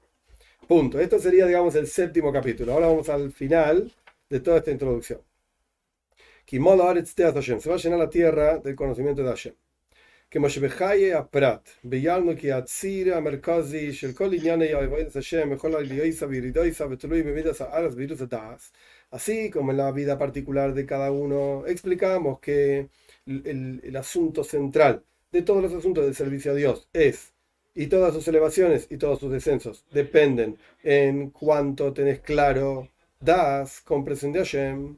Punto. 0.68 1.00
Esto 1.00 1.20
sería, 1.20 1.46
digamos, 1.46 1.76
el 1.76 1.88
séptimo 1.88 2.32
capítulo. 2.32 2.74
Ahora 2.74 2.88
vamos 2.88 3.10
al 3.10 3.32
final 3.32 3.92
de 4.30 4.40
toda 4.40 4.58
esta 4.58 4.72
introducción. 4.72 5.22
Se 6.46 6.60
va 7.70 7.76
a 7.76 7.78
llenar 7.78 8.00
la 8.00 8.10
tierra 8.10 8.58
del 8.58 8.76
conocimiento 8.76 9.24
de 9.24 9.30
Hashem. 9.30 9.54
Que 10.30 10.40
Moshebechaye 10.40 11.14
Aprat, 11.14 11.68
Beyalno 11.84 12.36
que 12.36 12.52
Atzira, 12.54 13.22
Merkazi, 13.22 13.92
Shelkol 13.92 14.34
Inyane 14.36 14.70
Yahweh 14.70 15.10
Hashem, 15.14 15.50
Mejor 15.50 15.76
Alioisa, 15.76 16.26
Viridoisa, 16.26 16.88
Betului, 16.88 17.24
Memidas 17.24 17.62
Aras, 17.62 17.96
Virus 17.96 18.22
Atas. 18.22 18.72
Así 19.12 19.50
como 19.50 19.72
en 19.72 19.78
la 19.78 19.92
vida 19.92 20.18
particular 20.18 20.74
de 20.74 20.86
cada 20.86 21.12
uno, 21.12 21.66
explicamos 21.68 22.40
que 22.40 22.90
el, 23.26 23.42
el, 23.46 23.82
el 23.84 23.96
asunto 23.98 24.44
central 24.44 25.04
de 25.32 25.42
todos 25.42 25.62
los 25.62 25.74
asuntos 25.74 26.06
del 26.06 26.16
servicio 26.16 26.52
a 26.52 26.56
Dios 26.56 26.90
es 26.94 27.34
y 27.74 27.88
todas 27.88 28.14
sus 28.14 28.28
elevaciones 28.28 28.88
y 28.90 28.98
todos 28.98 29.20
sus 29.20 29.32
descensos 29.32 29.86
dependen 29.92 30.58
en 30.84 31.30
cuanto 31.32 31.94
tenés 31.94 32.20
claro, 32.22 32.90
das, 33.20 33.82
comprensión 33.82 34.34
de 34.34 34.40
Hashem, 34.40 34.98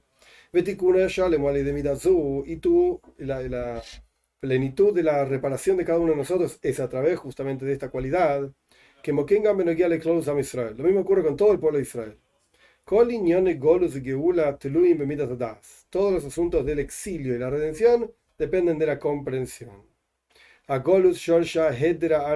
y 2.46 2.58
tú, 2.58 3.02
la, 3.18 3.42
la 3.42 3.82
plenitud 4.40 4.94
de 4.94 5.04
la 5.04 5.26
reparación 5.26 5.78
de 5.78 5.86
cada 5.86 6.00
uno 6.00 6.12
de 6.12 6.18
nosotros 6.18 6.60
es 6.62 6.80
a 6.80 6.90
través 6.90 7.18
justamente 7.18 7.66
de 7.66 7.74
esta 7.74 7.90
cualidad, 7.90 8.52
que 9.02 9.14
a 10.38 10.42
Israel. 10.42 10.76
Lo 10.78 10.84
mismo 10.84 11.02
ocurre 11.02 11.24
con 11.24 11.36
todo 11.36 11.52
el 11.52 11.60
pueblo 11.60 11.78
de 11.78 11.84
Israel. 11.84 12.18
Todos 15.90 16.14
los 16.14 16.26
asuntos 16.26 16.66
del 16.66 16.80
exilio 16.80 17.36
y 17.36 17.40
la 17.40 17.50
redención 17.50 18.12
dependen 18.38 18.78
de 18.78 18.86
la 18.86 19.00
comprensión. 19.00 19.93
A 20.68 20.80
Golus 20.80 21.18
Shorsha 21.18 21.72
Hedra 21.72 22.36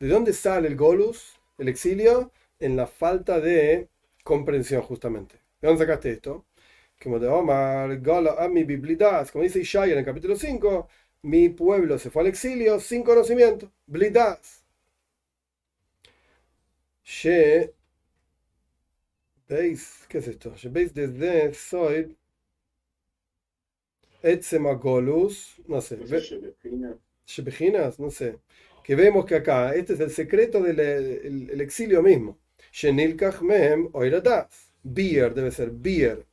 ¿De 0.00 0.08
dónde 0.08 0.32
sale 0.32 0.66
el 0.68 0.76
Golus, 0.76 1.38
el 1.58 1.68
exilio? 1.68 2.32
En 2.58 2.76
la 2.76 2.86
falta 2.86 3.40
de 3.40 3.88
comprensión, 4.24 4.82
justamente. 4.82 5.36
¿De 5.60 5.68
dónde 5.68 5.84
sacaste 5.84 6.10
esto? 6.10 6.46
Como 7.00 7.18
de 7.20 7.28
Omar, 7.28 7.88
mi 8.50 8.64
Biblidas, 8.64 9.30
como 9.30 9.44
dice 9.44 9.60
Ishaya 9.60 9.92
en 9.92 10.00
el 10.00 10.04
capítulo 10.04 10.36
5, 10.36 10.88
mi 11.22 11.48
pueblo 11.48 11.98
se 11.98 12.10
fue 12.10 12.22
al 12.22 12.28
exilio 12.28 12.80
sin 12.80 13.02
conocimiento. 13.04 13.70
Blidas. 13.86 14.64
¿Veis? 19.48 20.04
¿Qué 20.08 20.18
es 20.18 20.28
esto? 20.28 20.52
¿Veis 20.70 20.92
desde 20.94 21.54
soy 21.54 22.16
Etzemagolus? 24.22 25.60
No 25.66 25.80
sé. 25.80 25.98
No 27.98 28.10
sé. 28.10 28.38
Que 28.84 28.94
vemos 28.96 29.24
que 29.26 29.36
acá, 29.36 29.74
este 29.74 29.94
es 29.94 30.00
el 30.00 30.10
secreto 30.10 30.60
del 30.60 30.80
el, 30.80 31.60
exilio 31.60 32.02
mismo. 32.02 32.38
Shenilkach 32.72 33.40
mem 33.42 33.88
oiradas. 33.92 34.72
Bier, 34.82 35.32
debe 35.34 35.50
ser 35.52 35.70
Bier, 35.70 36.26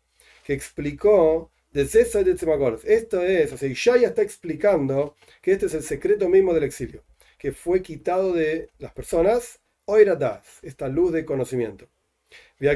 que 0.43 0.54
explicó 0.54 1.52
de 1.71 1.86
César 1.86 2.23
de 2.25 2.34
Tzemagolus. 2.34 2.84
Esto 2.86 3.23
es, 3.23 3.54
o 3.54 3.58
sea, 3.58 3.69
ya 3.97 4.08
está 4.08 4.21
explicando 4.23 5.15
que 5.41 5.52
este 5.52 5.67
es 5.67 5.73
el 5.75 5.84
secreto 5.84 6.30
mismo 6.30 6.54
del 6.54 6.63
exilio, 6.63 7.04
que 7.38 7.52
fue 7.52 7.82
quitado 7.82 8.34
de 8.34 8.69
las 8.80 8.91
personas 8.93 9.60
oiradas, 9.86 10.60
esta 10.63 10.88
luz 10.88 11.12
de 11.13 11.25
conocimiento. 11.25 11.88
¿Y 12.60 12.67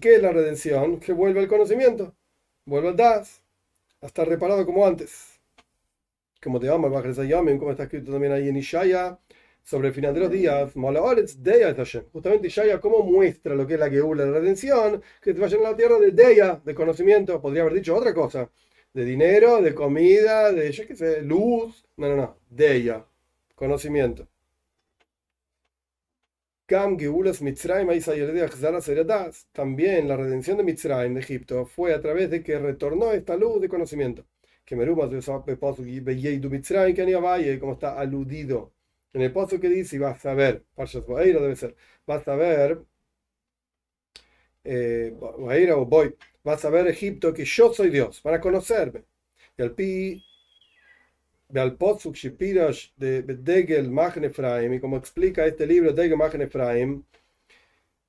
qué 0.00 0.14
es 0.16 0.22
la 0.22 0.32
redención? 0.32 1.00
Que 1.00 1.12
vuelve 1.12 1.40
al 1.40 1.48
conocimiento, 1.48 2.14
vuelve 2.64 2.88
al 2.88 2.96
das, 2.96 3.42
a 4.00 4.06
estar 4.06 4.28
reparado 4.28 4.64
como 4.66 4.86
antes. 4.86 5.40
Como 6.42 6.60
te 6.60 6.66
llamas, 6.66 6.90
como 7.58 7.70
está 7.70 7.84
escrito 7.84 8.12
también 8.12 8.32
ahí 8.32 8.48
en 8.48 8.56
Ishaya, 8.56 9.18
sobre 9.62 9.88
el 9.88 9.94
final 9.94 10.14
de 10.14 10.20
los 10.20 10.30
días, 10.30 10.72
justamente 12.12 12.46
Ishaya, 12.46 12.80
¿cómo 12.80 13.02
muestra 13.02 13.54
lo 13.54 13.66
que 13.66 13.74
es 13.74 13.80
la 13.80 13.90
Geula, 13.90 14.24
la 14.24 14.38
redención? 14.38 15.02
Que 15.20 15.34
te 15.34 15.40
vayan 15.40 15.60
a 15.60 15.70
la 15.70 15.76
tierra 15.76 15.98
de 15.98 16.12
Deya, 16.12 16.60
de 16.64 16.74
conocimiento, 16.74 17.40
podría 17.40 17.62
haber 17.62 17.74
dicho 17.74 17.94
otra 17.94 18.14
cosa, 18.14 18.50
de 18.94 19.04
dinero, 19.04 19.60
de 19.60 19.74
comida, 19.74 20.52
de, 20.52 20.72
yo 20.72 20.86
qué 20.86 20.96
sé, 20.96 21.22
luz, 21.22 21.84
no, 21.96 22.08
no, 22.08 22.16
no, 22.16 22.38
Deya, 22.48 23.04
conocimiento. 23.54 24.28
También 29.52 30.08
la 30.08 30.16
redención 30.16 30.56
de 30.58 30.62
Mitzrayim 30.64 31.14
de 31.14 31.20
Egipto 31.20 31.64
fue 31.66 31.94
a 31.94 32.00
través 32.00 32.30
de 32.30 32.42
que 32.42 32.58
retornó 32.58 33.12
esta 33.12 33.36
luz 33.36 33.60
de 33.60 33.68
conocimiento. 33.68 34.26
Que 34.66 34.76
como 37.58 37.72
está 37.72 37.98
aludido 37.98 38.72
en 39.14 39.22
el 39.22 39.32
pozo 39.32 39.58
que 39.60 39.68
dice, 39.70 39.96
y 39.96 39.98
vas 39.98 40.24
a 40.26 40.34
ver, 40.34 40.64
debe 41.40 41.56
ser, 41.56 41.74
vas 42.06 42.28
a 42.28 42.36
ver, 42.36 42.82
eh, 44.64 45.14
o 45.20 45.86
Boy, 45.86 46.14
vas 46.44 46.64
a 46.64 46.70
ver 46.70 46.86
Egipto 46.88 47.32
que 47.32 47.44
yo 47.44 47.72
soy 47.72 47.90
Dios, 47.90 48.20
para 48.20 48.40
conocerme. 48.40 49.04
Y 49.56 49.62
al 49.62 49.74
pi 49.74 50.22
de 51.49 53.21
Degel 53.21 53.91
Machen 53.91 54.23
Efraim, 54.23 54.73
y 54.73 54.79
como 54.79 54.97
explica 54.97 55.45
este 55.45 55.67
libro 55.67 55.93
Degel 55.93 56.17
Machen 56.17 56.41
Efraim, 56.41 57.03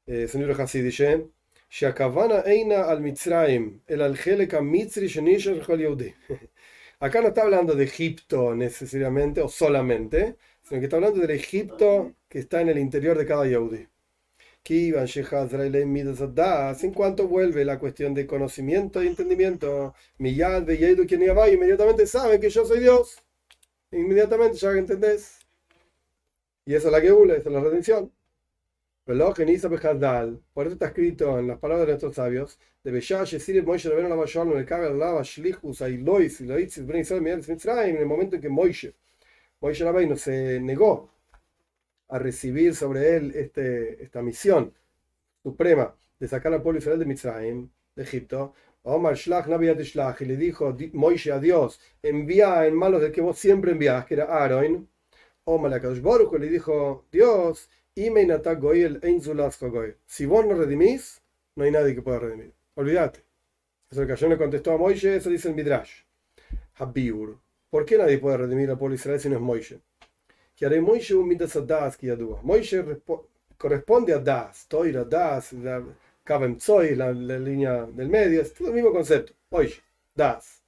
eh, 0.06 0.28
señor 0.28 0.60
Hasidishe, 0.60 1.26
שהכוונה 1.68 2.40
eina 2.44 2.84
al 2.88 3.00
מצרים, 3.00 3.78
el 3.88 4.02
al 4.02 4.16
חלק 4.16 4.54
המצרי 4.54 5.08
שנשאר 5.08 5.58
לכל 5.58 5.80
יהודי. 5.80 6.12
Acá 7.00 7.20
no 7.20 7.28
está 7.28 7.42
hablando 7.42 7.74
de 7.74 7.84
Egipto 7.84 8.54
necesariamente 8.54 9.42
o 9.42 9.48
solamente, 9.48 10.36
sino 10.62 10.80
que 10.80 10.86
está 10.86 10.96
hablando 10.96 11.20
del 11.20 11.32
Egipto 11.32 12.14
que 12.28 12.38
está 12.38 12.60
en 12.62 12.68
el 12.70 12.78
interior 12.78 13.18
de 13.18 13.26
cada 13.26 13.46
Yehudi. 13.46 13.88
En 16.82 16.92
cuanto 16.94 17.28
vuelve 17.28 17.64
la 17.66 17.78
cuestión 17.78 18.14
de 18.14 18.26
conocimiento 18.26 19.02
y 19.02 19.08
entendimiento, 19.08 19.94
Miyad, 20.16 20.66
Yedu, 20.66 21.06
quien 21.06 21.22
inmediatamente 21.22 22.06
sabe 22.06 22.40
que 22.40 22.48
yo 22.48 22.64
soy 22.64 22.80
Dios 22.80 23.18
inmediatamente 23.91 24.57
ya 24.57 24.73
que 24.73 24.79
entendés. 24.79 25.39
Y 26.65 26.75
esa 26.75 26.87
es 26.87 26.91
la 26.91 27.01
Geula, 27.01 27.35
esa 27.35 27.49
es 27.49 27.55
la 27.55 27.61
redención. 27.61 28.11
Por 29.05 29.15
eso 30.67 30.73
está 30.73 30.85
escrito 30.85 31.39
en 31.39 31.47
las 31.47 31.57
palabras 31.57 31.87
de 31.87 31.93
nuestros 31.93 32.15
sabios, 32.15 32.59
de 32.83 32.91
en 37.89 37.97
el 37.97 38.05
momento 38.05 38.35
en 38.35 38.41
que 38.41 38.49
Moishe, 38.49 38.93
Moishe 39.61 39.83
Rabbeinu 39.83 40.15
se 40.15 40.59
negó 40.59 41.09
a 42.07 42.19
recibir 42.19 42.75
sobre 42.75 43.15
él 43.15 43.31
este, 43.35 44.03
esta 44.03 44.21
misión 44.21 44.73
suprema 45.41 45.95
de 46.19 46.27
sacar 46.27 46.53
al 46.53 46.61
pueblo 46.61 46.79
Israel 46.79 46.99
de 46.99 47.05
Mitzrayim, 47.05 47.69
de 47.95 48.03
Egipto, 48.03 48.53
Omar 48.83 49.15
Shlach 49.15 49.47
Shlach, 49.47 50.21
y 50.21 50.25
le 50.25 50.37
dijo 50.37 50.75
Moishe 50.93 51.31
a 51.31 51.39
Dios, 51.39 51.79
envía 52.01 52.65
en 52.65 52.75
manos 52.75 53.01
del 53.01 53.11
que 53.11 53.21
vos 53.21 53.37
siempre 53.37 53.71
envías, 53.71 54.05
que 54.05 54.15
era 54.15 54.25
Aaron. 54.25 54.87
Omar 55.45 55.71
Lakadosh 55.71 56.01
Baruch 56.01 56.33
le 56.39 56.47
dijo, 56.47 57.05
Dios, 57.11 57.69
si 60.05 60.25
vos 60.25 60.45
no 60.45 60.53
redimís, 60.55 61.21
no 61.55 61.63
hay 61.63 61.71
nadie 61.71 61.95
que 61.95 62.01
pueda 62.01 62.19
redimir. 62.19 62.53
Olvídate. 62.75 63.23
Eso 63.89 64.05
que 64.07 64.15
yo 64.15 64.29
le 64.29 64.37
contestó 64.37 64.71
a 64.71 64.77
Moishe, 64.77 65.15
eso 65.15 65.29
dice 65.29 65.49
el 65.49 65.55
Midrash. 65.55 66.03
Habiur. 66.75 67.37
¿Por 67.69 67.85
qué 67.85 67.97
nadie 67.97 68.19
puede 68.19 68.37
redimir 68.37 68.69
al 68.69 68.77
pueblo 68.77 68.95
Israel 68.95 69.19
si 69.19 69.27
no 69.27 69.35
es 69.35 69.41
Moishe? 69.41 69.81
Que 70.55 70.65
haré 70.65 70.79
Moishe 70.79 71.13
un 71.15 71.27
midas 71.27 71.55
a 71.55 71.61
Das 71.61 71.97
que 71.97 72.15
Moishe 72.43 72.85
corresponde 73.57 74.13
a 74.13 74.19
Das, 74.19 74.65
Toira, 74.67 75.03
Das, 75.03 75.53
Kavem 76.29 76.57
Tzoy, 76.57 76.95
la, 76.95 77.11
la, 77.11 77.39
línea 77.39 77.87
del 77.87 78.07
medio, 78.07 78.41
es 78.43 78.53
todo 78.53 78.67
el 78.67 78.75
mismo 78.75 78.91
concepto. 78.91 79.33
Hoy, 79.49 79.73
Das. 80.13 80.61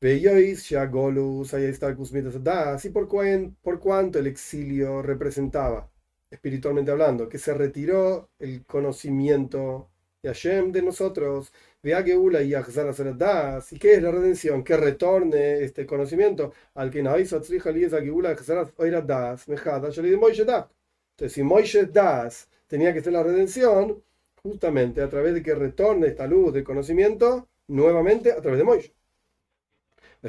Veíais 0.00 0.64
Shagolus, 0.64 1.52
ahí 1.52 1.64
está 1.64 1.94
Das, 2.40 2.86
y 2.86 2.88
por, 2.88 3.06
por 3.60 3.78
cuanto 3.80 4.18
el 4.18 4.26
exilio 4.26 5.02
representaba, 5.02 5.90
espiritualmente 6.30 6.90
hablando, 6.90 7.28
que 7.28 7.36
se 7.36 7.52
retiró 7.52 8.30
el 8.38 8.64
conocimiento 8.64 9.90
de 10.22 10.30
Hashem 10.30 10.72
de 10.72 10.80
nosotros, 10.80 11.52
vea 11.82 12.02
Geula 12.02 12.42
y 12.42 12.52
Das, 12.52 13.72
y 13.74 13.78
qué 13.78 13.92
es 13.96 14.02
la 14.02 14.10
redención, 14.10 14.64
que 14.64 14.78
retorne 14.78 15.62
este 15.64 15.84
conocimiento 15.84 16.54
al 16.72 16.90
que 16.90 17.02
no 17.02 17.18
hizo 17.18 17.38
Das, 17.38 17.50
Entonces, 21.10 21.32
si 21.34 21.42
Moishe 21.42 21.84
Das 21.84 22.48
tenía 22.66 22.94
que 22.94 23.02
ser 23.02 23.12
la 23.12 23.22
redención, 23.22 24.02
justamente 24.44 25.00
a 25.00 25.08
través 25.08 25.32
de 25.34 25.42
que 25.42 25.54
retorne 25.54 26.08
esta 26.08 26.26
luz 26.26 26.52
del 26.52 26.64
conocimiento 26.64 27.48
nuevamente 27.66 28.30
a 28.30 28.42
través 28.42 28.58
de 28.58 28.64
Moishe. 28.64 28.94
Lo 30.22 30.28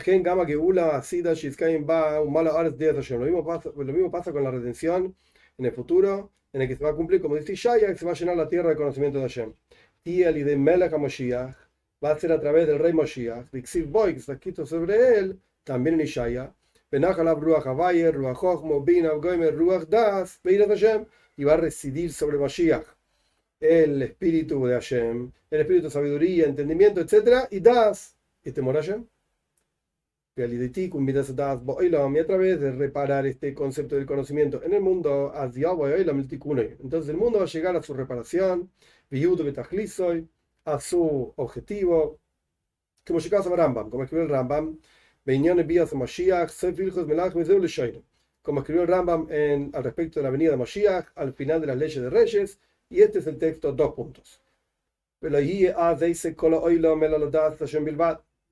mismo, 3.25 3.45
pasa, 3.45 3.71
lo 3.75 3.93
mismo 3.93 4.12
pasa 4.12 4.32
con 4.32 4.43
la 4.43 4.51
redención 4.51 5.15
en 5.58 5.65
el 5.65 5.71
futuro, 5.73 6.32
en 6.54 6.62
el 6.62 6.67
que 6.69 6.78
se 6.78 6.84
va 6.84 6.91
a 6.91 6.95
cumplir, 6.95 7.21
como 7.21 7.36
dice 7.36 7.54
Ishaya, 7.54 7.88
que 7.88 7.95
se 7.95 8.06
va 8.06 8.13
a 8.13 8.15
llenar 8.15 8.38
la 8.38 8.47
tierra 8.47 8.69
de 8.69 8.78
conocimiento 8.78 9.17
de 9.19 9.25
Hashem. 9.25 9.54
Y 10.06 10.23
el 10.23 10.45
de 10.45 10.56
Melech 10.56 10.93
va 10.93 12.12
a 12.12 12.17
ser 12.17 12.32
a 12.32 12.39
través 12.39 12.67
del 12.67 12.80
rey 12.80 12.93
Moshiach. 12.93 13.51
Dixiv 13.51 13.88
Boy, 13.88 14.13
que 14.13 14.19
está 14.19 14.34
escrito 14.34 14.65
sobre 14.65 15.17
él, 15.17 15.41
también 15.65 15.95
en 15.95 16.06
Ishaya. 16.06 16.54
Y 21.38 21.43
va 21.43 21.54
a 21.54 21.58
residir 21.58 22.13
sobre 22.13 22.38
Moshiach 22.38 22.94
el 23.67 24.01
espíritu 24.01 24.65
de 24.65 24.73
Hashem, 24.73 25.32
el 25.51 25.62
espíritu 25.62 25.86
de 25.86 25.91
sabiduría, 25.91 26.45
entendimiento, 26.45 27.01
etc. 27.01 27.47
Y 27.51 27.60
das, 27.60 28.15
a 28.45 28.73
Hashem. 28.73 29.06
Y 30.38 30.41
a 30.41 32.25
través 32.28 32.60
de 32.60 32.71
reparar 32.73 33.25
este 33.25 33.54
concepto 33.54 33.95
del 33.95 34.06
conocimiento 34.06 34.62
en 34.63 34.73
el 34.73 34.82
mundo, 34.82 35.32
entonces 35.34 37.10
el 37.10 37.17
mundo 37.17 37.39
va 37.39 37.45
a 37.45 37.47
llegar 37.47 37.75
a 37.78 37.82
su 37.82 37.93
reparación, 37.93 38.69
a 40.65 40.80
su 40.82 41.34
objetivo, 41.38 42.19
como 43.08 43.19
a 43.19 43.56
Rambam, 43.56 43.89
como 43.89 44.04
escribió 44.04 44.23
el 44.23 44.30
Rambam, 44.30 44.78
como 48.41 48.60
escribió 48.60 48.82
el 48.82 48.88
Rambam 48.89 49.28
en, 49.30 49.71
al 49.73 49.84
respecto 49.84 50.19
de 50.19 50.23
la 50.23 50.30
venida 50.32 50.51
de 50.51 50.58
Moshiach, 50.58 51.08
al 51.15 51.34
final 51.34 51.62
de 51.62 51.67
las 51.67 51.78
leyes 51.78 52.01
de 52.01 52.10
Reyes, 52.10 52.60
y 52.89 53.02
este 53.02 53.19
es 53.19 53.28
el 53.28 53.38
texto, 53.38 53.71
dos 53.71 53.93
puntos. 53.93 54.41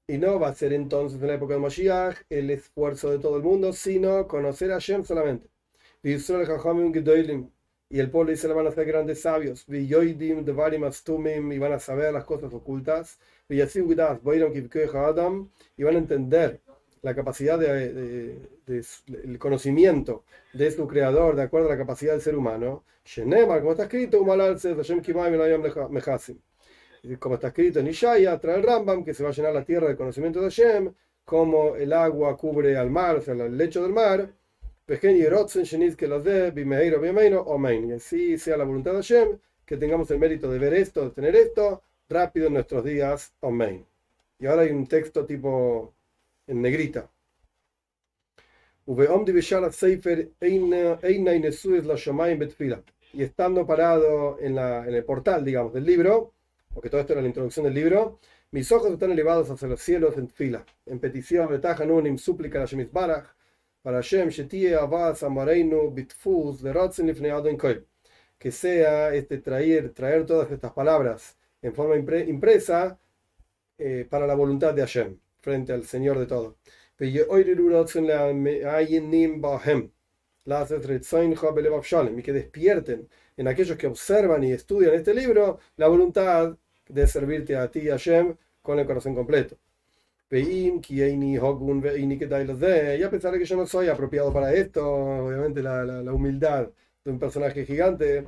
Y 0.08 0.18
no 0.18 0.40
va 0.40 0.48
a 0.48 0.54
ser 0.54 0.74
entonces 0.74 1.22
en 1.22 1.28
la 1.28 1.34
época 1.36 1.54
de 1.54 1.60
Mashiach 1.60 2.18
el 2.30 2.50
esfuerzo 2.50 3.12
de 3.12 3.20
todo 3.20 3.38
el 3.38 3.44
mundo, 3.44 3.74
sino 3.74 4.28
conocer 4.28 4.72
a 4.72 4.76
Hashem 4.76 5.04
solamente. 5.04 5.50
Y 6.04 8.00
el 8.00 8.10
pueblo 8.10 8.32
dice 8.32 8.48
van 8.48 8.68
a 8.68 8.72
ser 8.72 8.86
grandes 8.86 9.22
sabios. 9.22 9.66
Y 9.68 9.88
van 9.94 11.74
a 11.74 11.80
saber 11.80 12.14
las 12.14 12.26
cosas 12.26 12.54
ocultas. 12.54 13.20
Y 13.50 13.60
van 15.84 15.96
a 15.96 16.00
entender 16.00 16.62
la 17.04 17.14
capacidad 17.14 17.60
de, 17.60 18.40
el 18.68 19.38
conocimiento 19.38 20.24
de 20.54 20.72
su 20.72 20.88
creador 20.88 21.36
de 21.36 21.44
acuerdo 21.44 21.68
a 21.68 21.72
la 21.72 21.78
capacidad 21.78 22.14
del 22.14 22.22
ser 22.22 22.36
humano. 22.36 22.84
Como 23.16 23.72
está 23.72 23.84
escrito, 23.84 24.20
como 27.20 27.36
está 27.36 27.48
escrito 27.48 27.80
en 27.80 27.88
Ishaya, 27.88 28.40
trae 28.40 28.56
el 28.56 28.64
Rambam, 28.64 29.04
que 29.04 29.14
se 29.14 29.24
va 29.24 29.30
a 29.30 29.34
llenar 29.34 29.54
la 29.54 29.66
tierra 29.66 29.88
del 29.88 29.98
conocimiento 29.98 30.40
de 30.40 30.46
Hashem, 30.46 30.94
como 31.26 31.76
el 31.76 31.92
agua 31.92 32.38
cubre 32.38 32.78
al 32.78 32.90
mar, 32.90 33.18
o 33.18 33.22
sea, 33.22 33.34
el 33.34 33.58
lecho 33.58 33.84
del 33.84 33.92
mar, 33.92 34.32
y 34.88 34.94
así 37.92 38.38
sea 38.38 38.58
la 38.58 38.64
voluntad 38.64 38.92
de 38.92 38.98
Hashem, 38.98 39.38
que 39.66 39.78
tengamos 39.78 40.10
el 40.12 40.20
mérito 40.20 40.50
de 40.50 40.60
ver 40.60 40.74
esto, 40.74 41.04
de 41.04 41.10
tener 41.12 41.36
esto, 41.36 41.82
rápido 42.08 42.48
en 42.48 42.54
nuestros 42.54 42.86
días, 42.86 43.34
Amen. 43.42 43.86
Y 44.40 44.46
ahora 44.46 44.62
hay 44.64 44.72
un 44.72 44.88
texto 44.88 45.26
tipo 45.26 45.94
en 46.48 46.62
negrita. 46.62 47.10
Y 53.14 53.24
estando 53.24 53.66
parado 53.66 54.38
en, 54.40 54.56
la, 54.56 54.86
en 54.88 54.94
el 54.94 55.06
portal, 55.06 55.46
digamos, 55.46 55.74
del 55.74 55.86
libro, 55.86 56.34
porque 56.74 56.90
todo 56.90 57.02
esto 57.02 57.14
era 57.14 57.22
la 57.22 57.28
introducción 57.28 57.66
del 57.66 57.76
libro, 57.76 58.20
mis 58.52 58.72
ojos 58.72 58.92
están 58.92 59.12
elevados 59.12 59.50
hacia 59.50 59.68
los 59.68 59.82
cielos 59.82 60.18
en 60.18 60.30
fila, 60.30 60.66
en 60.86 61.00
petición, 61.00 61.50
unim, 61.92 62.18
súplica 62.18 62.62
a 62.62 62.66
Shemitz 62.66 62.92
Barach, 62.92 63.28
para 63.82 63.98
Hashem, 63.98 64.30
Shetie, 64.30 64.76
Abbas, 64.76 65.24
Amareinu, 65.24 65.92
Bitfuz, 65.92 66.62
de 66.62 66.72
Rotzen, 66.74 67.10
en 67.10 67.58
Koil. 67.58 67.86
Que 68.38 68.52
sea 68.52 69.14
este 69.14 69.40
traer, 69.40 69.92
traer 69.94 70.26
todas 70.26 70.52
estas 70.52 70.72
palabras 70.72 71.38
en 71.62 71.74
forma 71.74 71.96
impresa 71.96 73.00
eh, 73.78 74.06
para 74.10 74.28
la 74.28 74.36
voluntad 74.36 74.74
de 74.74 74.82
Hashem, 74.82 75.18
frente 75.44 75.74
al 75.74 75.84
Señor 75.84 76.18
de 76.18 76.26
todo. 76.26 76.58
Y 77.00 77.22
que 82.24 82.34
despierten 82.34 83.10
en 83.38 83.48
aquellos 83.48 83.78
que 83.78 83.88
observan 83.88 84.44
y 84.44 84.52
estudian 84.52 84.94
este 84.94 85.14
libro 85.14 85.60
la 85.78 85.88
voluntad 85.88 86.58
de 86.88 87.08
servirte 87.08 87.56
a 87.58 87.70
ti, 87.70 87.88
Hashem, 87.88 88.36
con 88.62 88.80
el 88.80 88.86
corazón 88.86 89.16
completo. 89.16 89.58
Y 90.30 90.70
a 93.04 93.10
pesar 93.10 93.32
de 93.34 93.40
que 93.40 93.46
yo 93.46 93.56
no 93.58 93.68
soy 93.68 93.88
apropiado 93.90 94.34
para 94.34 94.54
esto, 94.54 94.90
obviamente 95.26 95.62
la, 95.62 95.84
la, 95.84 96.14
humildad 96.14 96.70
de 97.04 97.12
un 97.12 97.20
personaje 97.20 97.66
gigante, 97.66 98.26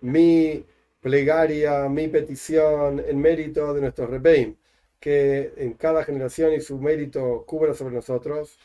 mi 0.00 0.64
plegaria, 1.04 1.86
mi 1.90 2.08
petición 2.08 2.98
en 3.06 3.20
mérito 3.20 3.74
de 3.74 3.82
nuestro 3.82 4.06
Rebeim, 4.06 4.56
que 4.98 5.52
en 5.58 5.74
cada 5.74 6.02
generación 6.02 6.54
y 6.54 6.62
su 6.62 6.78
mérito 6.78 7.44
cubra 7.46 7.74
sobre 7.74 7.94
nosotros, 7.94 8.58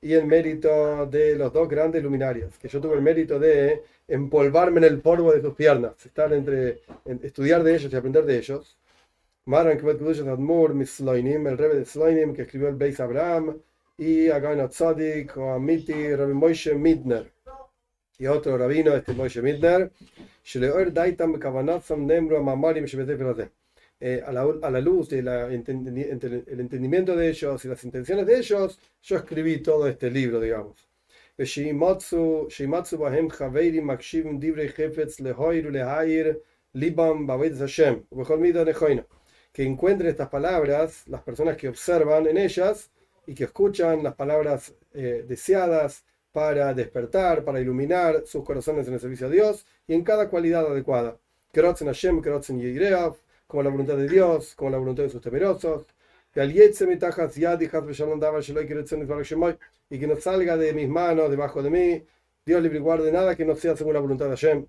y 0.00 0.12
el 0.14 0.24
mérito 0.24 1.06
de 1.06 1.36
los 1.36 1.52
dos 1.52 1.68
grandes 1.68 2.02
luminarios, 2.02 2.56
que 2.58 2.68
yo 2.68 2.80
tuve 2.80 2.94
el 2.94 3.02
mérito 3.02 3.38
de 3.38 3.82
empolvarme 4.08 4.78
en 4.78 4.84
el 4.84 5.02
polvo 5.02 5.30
de 5.32 5.42
sus 5.42 5.54
piernas, 5.54 6.06
estar 6.06 6.32
entre, 6.32 6.80
estudiar 7.04 7.62
de 7.62 7.74
ellos 7.74 7.92
y 7.92 7.96
aprender 7.96 8.24
de 8.24 8.38
ellos. 8.38 8.78
Maran 9.44 9.72
el 9.72 11.58
rebe 11.58 11.74
de 11.76 11.84
Sloinim, 11.84 12.34
que 12.34 12.42
escribió 12.42 12.68
el 12.68 12.76
Beis 12.76 13.00
Abraham, 13.00 13.58
y 13.98 14.30
Agan 14.30 14.66
Tzadik, 14.70 15.36
o 15.36 15.52
Amiti, 15.52 16.14
Rabbi 16.14 16.32
Moshe 16.32 16.74
Midner, 16.74 17.30
y 18.18 18.26
otro 18.26 18.58
rabino, 18.58 18.94
este 18.94 19.12
Moshe 19.12 19.40
Mamarim 22.42 22.86
eh, 24.00 24.22
a, 24.24 24.32
la, 24.32 24.42
a, 24.62 24.70
la, 24.70 24.80
luz 24.80 25.08
del 25.08 25.28
el 25.28 26.60
entendimiento 26.60 27.16
de 27.16 27.28
ellos 27.28 27.64
y 27.64 27.68
las 27.68 27.84
intenciones 27.84 28.26
de 28.26 28.38
ellos, 28.38 28.78
yo 29.02 29.16
escribí 29.16 29.58
todo 29.58 29.86
este 29.88 30.10
libro, 30.10 30.40
digamos. 30.40 30.88
Que 39.52 39.62
encuentren 39.62 40.10
estas 40.10 40.28
palabras, 40.28 41.06
las 41.06 41.22
personas 41.22 41.56
que 41.56 41.68
observan 41.68 42.26
en 42.26 42.38
ellas 42.38 42.90
y 43.26 43.34
que 43.34 43.44
escuchan 43.44 44.02
las 44.02 44.14
palabras 44.14 44.74
eh, 44.92 45.24
deseadas 45.26 46.04
para 46.32 46.74
despertar, 46.74 47.44
para 47.44 47.60
iluminar 47.60 48.22
sus 48.26 48.44
corazones 48.44 48.86
en 48.88 48.94
el 48.94 49.00
servicio 49.00 49.26
a 49.26 49.30
Dios 49.30 49.66
y 49.86 49.94
en 49.94 50.04
cada 50.04 50.28
cualidad 50.28 50.66
adecuada. 50.66 51.18
Hashem, 51.54 52.22
como 53.46 53.62
la 53.62 53.70
voluntad 53.70 53.96
de 53.96 54.08
Dios, 54.08 54.54
como 54.54 54.70
la 54.70 54.78
voluntad 54.78 55.04
de 55.04 55.10
sus 55.10 55.22
temerosos. 55.22 55.86
Y 59.90 59.98
que 59.98 60.06
no 60.06 60.16
salga 60.16 60.56
de 60.56 60.72
mis 60.74 60.88
manos, 60.88 61.30
debajo 61.30 61.62
de 61.62 61.70
mí, 61.70 62.06
Dios 62.44 62.62
libre 62.62 62.78
y 62.78 62.80
guarde 62.80 63.10
nada 63.10 63.34
que 63.34 63.44
no 63.44 63.56
sea 63.56 63.76
según 63.76 63.94
la 63.94 64.00
voluntad 64.00 64.26
de 64.26 64.32
Hashem. 64.32 64.66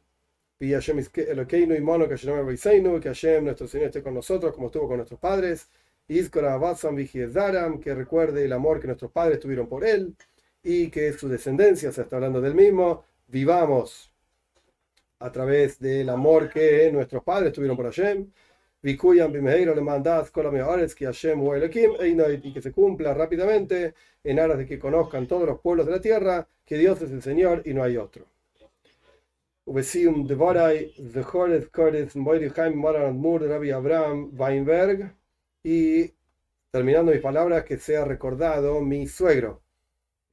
Y 0.59 0.71
Hashem 0.71 0.99
y 0.99 1.81
mono 1.81 2.07
que 2.07 2.17
Hashem, 2.17 3.43
nuestro 3.43 3.67
Señor, 3.67 3.87
esté 3.87 4.01
con 4.01 4.13
nosotros 4.13 4.53
como 4.53 4.67
estuvo 4.67 4.87
con 4.87 4.97
nuestros 4.97 5.19
padres. 5.19 5.69
que 6.07 7.93
recuerde 7.93 8.45
el 8.45 8.53
amor 8.53 8.79
que 8.79 8.87
nuestros 8.87 9.11
padres 9.11 9.39
tuvieron 9.39 9.67
por 9.67 9.85
él 9.85 10.15
y 10.63 10.89
que 10.89 11.13
su 11.13 11.27
descendencia, 11.29 11.91
se 11.91 12.01
está 12.01 12.17
hablando 12.17 12.41
del 12.41 12.55
mismo, 12.55 13.05
vivamos 13.27 14.11
a 15.19 15.31
través 15.31 15.79
del 15.79 16.09
amor 16.09 16.49
que 16.49 16.91
nuestros 16.91 17.23
padres 17.23 17.53
tuvieron 17.53 17.77
por 17.77 17.85
Hashem. 17.85 18.31
Le 18.81 18.91
que 20.95 21.05
Hashem 21.05 21.41
y 22.43 22.53
que 22.53 22.61
se 22.61 22.71
cumpla 22.71 23.13
rápidamente 23.13 23.93
en 24.23 24.39
aras 24.39 24.57
de 24.57 24.65
que 24.65 24.79
conozcan 24.79 25.27
todos 25.27 25.47
los 25.47 25.59
pueblos 25.59 25.85
de 25.85 25.91
la 25.91 26.01
tierra 26.01 26.47
que 26.65 26.77
Dios 26.77 27.01
es 27.01 27.11
el 27.11 27.21
Señor 27.21 27.61
y 27.65 27.73
no 27.73 27.83
hay 27.83 27.97
otro. 27.97 28.25
Abraham 33.71 34.31
Weinberg. 34.37 35.13
Y 35.63 36.13
terminando 36.71 37.11
mis 37.11 37.21
palabras 37.21 37.65
que 37.65 37.77
sea 37.77 38.05
recordado 38.05 38.81
mi 38.81 39.07
suegro 39.07 39.61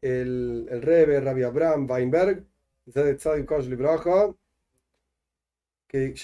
el, 0.06 0.66
el 0.70 0.82
Rebe 0.82 1.20
Rabbi 1.20 1.42
Abraham 1.42 1.86
Weinberg 1.90 2.44
que 5.88 6.14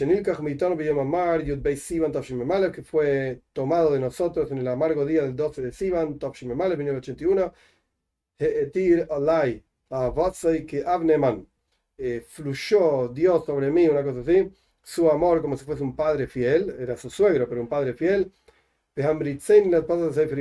que 2.72 2.82
fue 2.82 3.40
tomado 3.52 3.92
de 3.92 4.00
nosotros 4.00 4.50
en 4.50 4.58
el 4.58 4.68
amargo 4.68 5.06
día 5.06 5.22
del 5.22 5.36
12 5.36 5.62
de 5.62 5.72
Sivan, 5.72 6.18
Topshimemale, 6.18 6.76
1981, 6.76 7.52
Heetir 8.38 9.06
Alay, 9.10 9.62
que 10.66 10.84
Abneman, 10.84 11.46
eh, 11.98 12.24
fluyó 12.26 13.08
Dios 13.08 13.44
sobre 13.46 13.70
mí, 13.70 13.88
una 13.88 14.02
cosa 14.04 14.20
así, 14.20 14.50
su 14.82 15.10
amor 15.10 15.40
como 15.42 15.56
si 15.56 15.64
fuese 15.64 15.82
un 15.82 15.94
padre 15.96 16.26
fiel, 16.26 16.76
era 16.78 16.96
su 16.96 17.08
suegro, 17.10 17.48
pero 17.48 17.60
un 17.60 17.68
padre 17.68 17.94
fiel. 17.94 18.32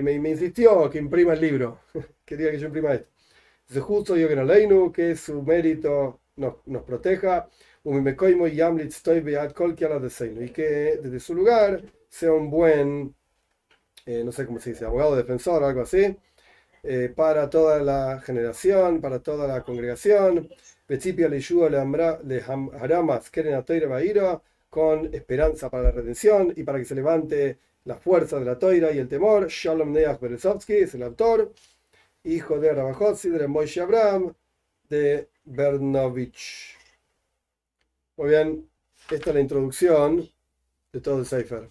Me, 0.04 0.19
me 0.19 0.30
insistió 0.30 0.89
que 0.89 0.98
imprima 1.00 1.33
el 1.33 1.42
libro, 1.42 1.79
quería 2.25 2.52
que 2.52 2.60
yo 2.60 2.67
imprima 2.67 2.94
esto. 2.94 3.08
Se 3.72 3.80
justo 3.80 4.15
yo 4.17 4.28
que 4.28 4.36
que 4.94 5.15
su 5.15 5.42
mérito 5.44 6.19
nos, 6.36 6.56
nos 6.65 6.84
proteja. 6.84 7.48
Y 7.84 7.90
que 10.50 11.00
desde 11.02 11.19
su 11.19 11.34
lugar 11.36 11.82
sea 12.10 12.34
un 12.34 12.50
buen, 12.50 13.15
eh, 14.06 14.24
no 14.26 14.32
sé 14.32 14.46
cómo 14.46 14.60
se 14.60 14.72
dice, 14.72 14.86
abogado 14.86 15.15
defensor 15.15 15.63
o 15.63 15.67
algo 15.67 15.82
así, 15.82 16.15
eh, 16.84 17.12
para 17.15 17.50
toda 17.50 17.82
la 17.84 18.22
generación, 18.22 19.02
para 19.02 19.19
toda 19.19 19.48
la 19.48 19.63
congregación, 19.63 20.50
con 24.69 25.13
esperanza 25.13 25.69
para 25.69 25.84
la 25.84 25.92
redención 25.92 26.54
y 26.56 26.63
para 26.63 26.80
que 26.80 26.86
se 26.86 26.96
levante 26.96 27.60
la 27.86 27.98
fuerza 27.98 28.40
de 28.40 28.46
la 28.46 28.60
toira 28.60 28.92
y 28.92 29.00
el 29.00 29.08
temor. 29.08 29.48
Shalom 29.50 29.92
Neach 29.94 30.19
Berezovsky 30.19 30.74
es 30.76 30.96
el 30.96 31.04
autor, 31.04 31.54
hijo 32.24 32.60
de 32.60 32.74
Rabajotzi, 32.74 33.30
de 33.30 33.48
Moishe 33.48 33.82
Abraham, 33.82 34.34
de 34.90 35.30
Bernovich. 35.44 36.78
Muy 38.17 38.30
bien, 38.30 38.69
esta 39.10 39.30
es 39.30 39.36
la 39.36 39.42
introducción 39.42 40.30
de 40.92 41.02
todo 41.02 41.19
el 41.19 41.26
Sefer. 41.26 41.67